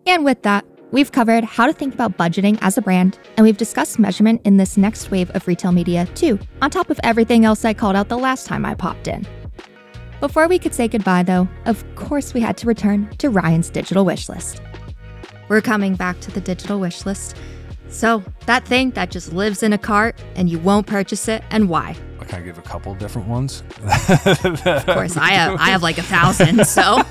And 0.06 0.24
with 0.24 0.44
that, 0.44 0.66
we've 0.92 1.12
covered 1.12 1.46
how 1.46 1.66
to 1.66 1.74
think 1.74 1.96
about 1.96 2.16
budgeting 2.16 2.60
as 2.62 2.78
a 2.78 2.82
brand, 2.84 3.18
and 3.38 3.44
we've 3.44 3.58
discussed 3.58 3.98
measurement 3.98 4.40
in 4.46 4.58
this 4.58 4.78
next 4.78 5.10
wave 5.10 5.32
of 5.32 5.48
retail 5.48 5.72
media 5.72 6.06
too, 6.14 6.38
on 6.62 6.70
top 6.70 6.92
of 6.92 7.00
everything 7.02 7.44
else 7.44 7.66
I 7.66 7.74
called 7.74 7.96
out 7.96 8.10
the 8.10 8.20
last 8.20 8.46
time 8.46 8.68
I 8.68 8.76
popped 8.76 9.08
in. 9.08 9.26
Before 10.24 10.48
we 10.48 10.58
could 10.58 10.74
say 10.74 10.88
goodbye, 10.88 11.24
though, 11.24 11.50
of 11.66 11.84
course 11.96 12.34
we 12.34 12.40
had 12.40 12.56
to 12.60 12.66
return 12.66 13.10
to 13.18 13.30
Ryan's 13.30 13.70
digital 13.70 14.06
wish 14.06 14.30
list. 14.30 14.62
We're 15.50 15.60
coming 15.60 15.96
back 15.96 16.22
to 16.22 16.32
the 16.32 16.40
digital 16.40 16.80
wish 16.80 17.06
list. 17.06 17.36
So, 17.90 18.24
that 18.46 18.66
thing 18.66 18.92
that 18.92 19.12
just 19.12 19.34
lives 19.34 19.64
in 19.64 19.74
a 19.74 19.78
cart 19.78 20.16
and 20.38 20.50
you 20.50 20.60
won't 20.60 20.88
purchase 20.88 21.28
it, 21.28 21.44
and 21.50 21.68
why? 21.68 21.98
I 22.22 22.24
Can 22.24 22.42
I 22.42 22.46
give 22.46 22.58
a 22.58 22.62
couple 22.62 22.96
different 22.96 23.28
ones? 23.28 23.64
of 23.84 24.86
course, 24.86 25.18
I 25.18 25.32
have, 25.32 25.60
I 25.60 25.72
have 25.72 25.84
like 25.84 25.98
a 25.98 26.04
thousand, 26.04 26.66
so. 26.68 27.02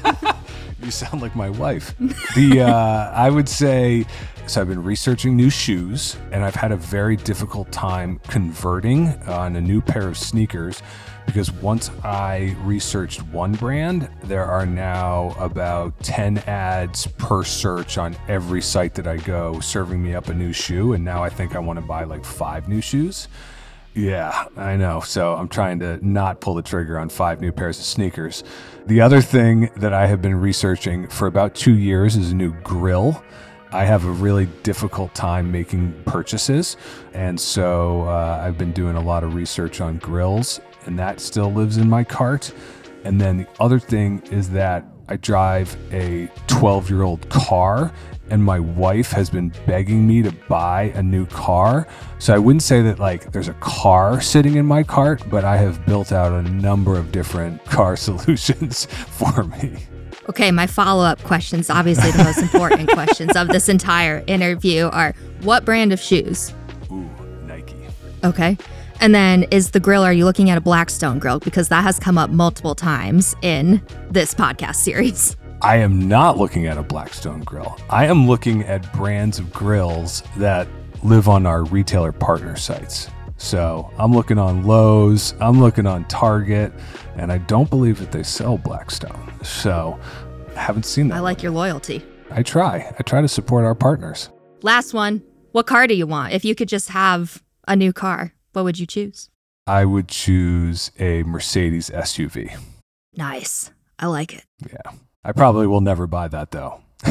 You 0.82 0.90
sound 0.90 1.20
like 1.20 1.36
my 1.36 1.50
wife. 1.50 1.94
the 2.34 2.62
uh, 2.62 3.10
I 3.12 3.28
would 3.28 3.48
say 3.48 4.06
so. 4.46 4.62
I've 4.62 4.68
been 4.68 4.82
researching 4.82 5.36
new 5.36 5.50
shoes, 5.50 6.16
and 6.32 6.42
I've 6.42 6.54
had 6.54 6.72
a 6.72 6.76
very 6.78 7.16
difficult 7.16 7.70
time 7.70 8.20
converting 8.28 9.08
on 9.24 9.54
a 9.54 9.60
new 9.60 9.82
pair 9.82 10.08
of 10.08 10.16
sneakers 10.16 10.82
because 11.26 11.50
once 11.52 11.90
I 12.04 12.56
researched 12.62 13.22
one 13.24 13.52
brand, 13.52 14.08
there 14.24 14.44
are 14.44 14.66
now 14.66 15.34
about 15.38 15.98
10 16.02 16.38
ads 16.38 17.06
per 17.06 17.44
search 17.44 17.98
on 17.98 18.16
every 18.28 18.60
site 18.60 18.94
that 18.94 19.06
I 19.06 19.16
go 19.16 19.60
serving 19.60 20.02
me 20.02 20.14
up 20.14 20.28
a 20.28 20.34
new 20.34 20.52
shoe. 20.52 20.92
And 20.92 21.04
now 21.04 21.22
I 21.22 21.28
think 21.28 21.56
I 21.56 21.58
want 21.58 21.78
to 21.78 21.84
buy 21.84 22.04
like 22.04 22.24
five 22.24 22.68
new 22.68 22.80
shoes. 22.80 23.28
Yeah, 23.94 24.46
I 24.56 24.76
know. 24.76 25.00
So 25.00 25.34
I'm 25.34 25.48
trying 25.48 25.78
to 25.80 26.04
not 26.06 26.40
pull 26.40 26.54
the 26.54 26.62
trigger 26.62 26.98
on 26.98 27.08
five 27.08 27.40
new 27.40 27.52
pairs 27.52 27.78
of 27.78 27.84
sneakers. 27.84 28.42
The 28.86 29.00
other 29.00 29.20
thing 29.20 29.70
that 29.76 29.92
I 29.92 30.06
have 30.06 30.22
been 30.22 30.34
researching 30.34 31.08
for 31.08 31.26
about 31.26 31.54
two 31.54 31.76
years 31.76 32.16
is 32.16 32.32
a 32.32 32.34
new 32.34 32.52
grill. 32.62 33.22
I 33.72 33.84
have 33.86 34.04
a 34.04 34.10
really 34.10 34.46
difficult 34.62 35.14
time 35.14 35.50
making 35.50 35.94
purchases. 36.04 36.76
And 37.14 37.40
so 37.40 38.02
uh, 38.02 38.42
I've 38.44 38.58
been 38.58 38.72
doing 38.72 38.96
a 38.96 39.00
lot 39.00 39.24
of 39.24 39.34
research 39.34 39.80
on 39.80 39.96
grills, 39.96 40.60
and 40.84 40.98
that 40.98 41.20
still 41.20 41.50
lives 41.50 41.78
in 41.78 41.88
my 41.88 42.04
cart. 42.04 42.52
And 43.04 43.18
then 43.18 43.38
the 43.38 43.46
other 43.60 43.78
thing 43.78 44.22
is 44.30 44.50
that 44.50 44.84
I 45.08 45.16
drive 45.16 45.74
a 45.90 46.28
12 46.48 46.90
year 46.90 47.02
old 47.02 47.28
car, 47.30 47.92
and 48.30 48.44
my 48.44 48.60
wife 48.60 49.10
has 49.12 49.30
been 49.30 49.52
begging 49.66 50.06
me 50.06 50.22
to 50.22 50.32
buy 50.48 50.92
a 50.94 51.02
new 51.02 51.26
car. 51.26 51.86
So 52.18 52.34
I 52.34 52.38
wouldn't 52.38 52.62
say 52.62 52.82
that 52.82 52.98
like 52.98 53.32
there's 53.32 53.48
a 53.48 53.54
car 53.54 54.20
sitting 54.20 54.56
in 54.56 54.66
my 54.66 54.82
cart, 54.82 55.22
but 55.30 55.44
I 55.44 55.56
have 55.56 55.84
built 55.86 56.12
out 56.12 56.32
a 56.32 56.42
number 56.42 56.96
of 56.98 57.10
different 57.10 57.64
car 57.64 57.96
solutions 58.08 58.84
for 58.86 59.44
me. 59.44 59.78
Okay, 60.28 60.50
my 60.52 60.66
follow 60.66 61.04
up 61.04 61.20
questions, 61.24 61.68
obviously 61.68 62.10
the 62.12 62.22
most 62.22 62.38
important 62.38 62.90
questions 62.92 63.34
of 63.34 63.48
this 63.48 63.68
entire 63.68 64.22
interview, 64.26 64.86
are 64.86 65.14
what 65.40 65.64
brand 65.64 65.92
of 65.92 66.00
shoes? 66.00 66.54
Ooh, 66.90 67.10
Nike. 67.44 67.76
Okay. 68.22 68.56
And 69.00 69.12
then 69.14 69.44
is 69.50 69.72
the 69.72 69.80
grill, 69.80 70.04
are 70.04 70.12
you 70.12 70.24
looking 70.24 70.48
at 70.48 70.56
a 70.56 70.60
Blackstone 70.60 71.18
grill? 71.18 71.40
Because 71.40 71.68
that 71.70 71.82
has 71.82 71.98
come 71.98 72.16
up 72.18 72.30
multiple 72.30 72.76
times 72.76 73.34
in 73.42 73.82
this 74.10 74.32
podcast 74.32 74.76
series. 74.76 75.36
I 75.60 75.78
am 75.78 76.08
not 76.08 76.38
looking 76.38 76.66
at 76.66 76.78
a 76.78 76.82
Blackstone 76.82 77.40
grill. 77.40 77.76
I 77.90 78.06
am 78.06 78.28
looking 78.28 78.62
at 78.62 78.92
brands 78.92 79.40
of 79.40 79.52
grills 79.52 80.22
that 80.36 80.68
live 81.02 81.28
on 81.28 81.46
our 81.46 81.64
retailer 81.64 82.12
partner 82.12 82.56
sites. 82.56 83.08
So 83.38 83.90
I'm 83.98 84.12
looking 84.12 84.38
on 84.38 84.64
Lowe's, 84.64 85.34
I'm 85.40 85.60
looking 85.60 85.84
on 85.84 86.04
Target, 86.04 86.72
and 87.16 87.32
I 87.32 87.38
don't 87.38 87.70
believe 87.70 87.98
that 87.98 88.12
they 88.12 88.22
sell 88.22 88.58
Blackstone. 88.58 89.32
So 89.42 89.98
I 90.56 90.60
haven't 90.60 90.84
seen 90.84 91.08
that. 91.08 91.16
I 91.16 91.20
like 91.20 91.42
your 91.42 91.52
loyalty. 91.52 92.04
I 92.30 92.42
try. 92.42 92.94
I 92.98 93.02
try 93.02 93.20
to 93.20 93.28
support 93.28 93.64
our 93.64 93.74
partners. 93.74 94.28
Last 94.62 94.94
one. 94.94 95.22
What 95.52 95.66
car 95.66 95.86
do 95.86 95.94
you 95.94 96.06
want? 96.06 96.32
If 96.32 96.44
you 96.44 96.54
could 96.54 96.68
just 96.68 96.88
have 96.90 97.42
a 97.68 97.76
new 97.76 97.92
car, 97.92 98.32
what 98.52 98.64
would 98.64 98.78
you 98.78 98.86
choose? 98.86 99.28
I 99.66 99.84
would 99.84 100.08
choose 100.08 100.90
a 100.98 101.22
Mercedes 101.24 101.90
SUV. 101.90 102.56
Nice. 103.16 103.70
I 103.98 104.06
like 104.06 104.32
it. 104.34 104.44
Yeah. 104.60 104.92
I 105.24 105.32
probably 105.32 105.66
will 105.66 105.80
never 105.80 106.06
buy 106.06 106.28
that 106.28 106.50
though. 106.50 106.80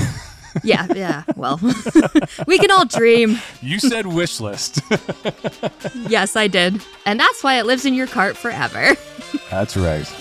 yeah, 0.64 0.88
yeah. 0.94 1.24
Well, 1.36 1.60
we 2.48 2.60
can 2.60 2.72
all 2.72 2.86
dream. 2.86 3.38
You 3.62 3.80
said 3.80 4.08
wish 4.08 4.40
list. 4.40 4.82
yes, 6.08 6.36
I 6.36 6.48
did. 6.48 6.82
And 7.06 7.20
that's 7.20 7.44
why 7.44 7.60
it 7.60 7.66
lives 7.66 7.86
in 7.86 7.94
your 7.94 8.08
cart 8.08 8.38
forever. 8.38 8.96
that's 9.50 9.78
right. 9.78 10.12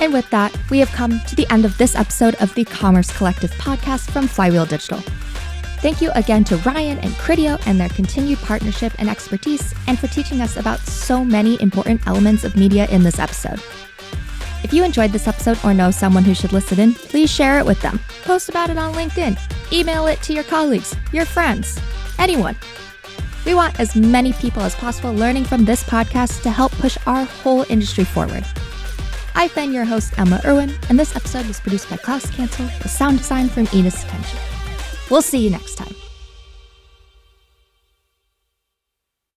And 0.00 0.12
with 0.12 0.28
that, 0.30 0.56
we 0.70 0.80
have 0.80 0.90
come 0.90 1.20
to 1.28 1.36
the 1.36 1.50
end 1.52 1.64
of 1.64 1.78
this 1.78 1.94
episode 1.94 2.34
of 2.36 2.52
the 2.54 2.64
Commerce 2.64 3.16
Collective 3.16 3.52
podcast 3.52 4.10
from 4.10 4.26
Flywheel 4.26 4.66
Digital. 4.66 4.98
Thank 5.78 6.00
you 6.00 6.10
again 6.14 6.44
to 6.44 6.56
Ryan 6.58 6.98
and 6.98 7.12
Criteo 7.14 7.60
and 7.66 7.78
their 7.78 7.90
continued 7.90 8.38
partnership 8.38 8.92
and 8.98 9.08
expertise, 9.08 9.74
and 9.86 9.98
for 9.98 10.08
teaching 10.08 10.40
us 10.40 10.56
about 10.56 10.80
so 10.80 11.24
many 11.24 11.60
important 11.60 12.06
elements 12.06 12.42
of 12.42 12.56
media 12.56 12.86
in 12.88 13.02
this 13.02 13.18
episode. 13.18 13.62
If 14.64 14.72
you 14.72 14.82
enjoyed 14.82 15.12
this 15.12 15.28
episode 15.28 15.58
or 15.62 15.74
know 15.74 15.90
someone 15.90 16.24
who 16.24 16.34
should 16.34 16.54
listen 16.54 16.80
in, 16.80 16.94
please 16.94 17.30
share 17.30 17.58
it 17.58 17.66
with 17.66 17.80
them. 17.82 18.00
Post 18.22 18.48
about 18.48 18.70
it 18.70 18.78
on 18.78 18.94
LinkedIn. 18.94 19.38
Email 19.70 20.06
it 20.06 20.22
to 20.22 20.32
your 20.32 20.42
colleagues, 20.44 20.96
your 21.12 21.26
friends, 21.26 21.78
anyone. 22.18 22.56
We 23.44 23.52
want 23.52 23.78
as 23.78 23.94
many 23.94 24.32
people 24.32 24.62
as 24.62 24.74
possible 24.74 25.12
learning 25.12 25.44
from 25.44 25.66
this 25.66 25.84
podcast 25.84 26.42
to 26.44 26.50
help 26.50 26.72
push 26.72 26.96
our 27.06 27.24
whole 27.24 27.66
industry 27.68 28.04
forward. 28.04 28.44
I've 29.34 29.54
been 29.54 29.72
your 29.72 29.84
host, 29.84 30.18
Emma 30.18 30.40
Irwin, 30.46 30.72
and 30.88 30.98
this 30.98 31.14
episode 31.14 31.46
was 31.46 31.60
produced 31.60 31.90
by 31.90 31.98
Klaus 31.98 32.30
Cancel 32.30 32.64
with 32.64 32.90
sound 32.90 33.18
design 33.18 33.50
from 33.50 33.68
Enos 33.74 34.02
Attention. 34.02 34.38
We'll 35.10 35.22
see 35.22 35.44
you 35.44 35.50
next 35.50 35.74
time. 35.74 35.94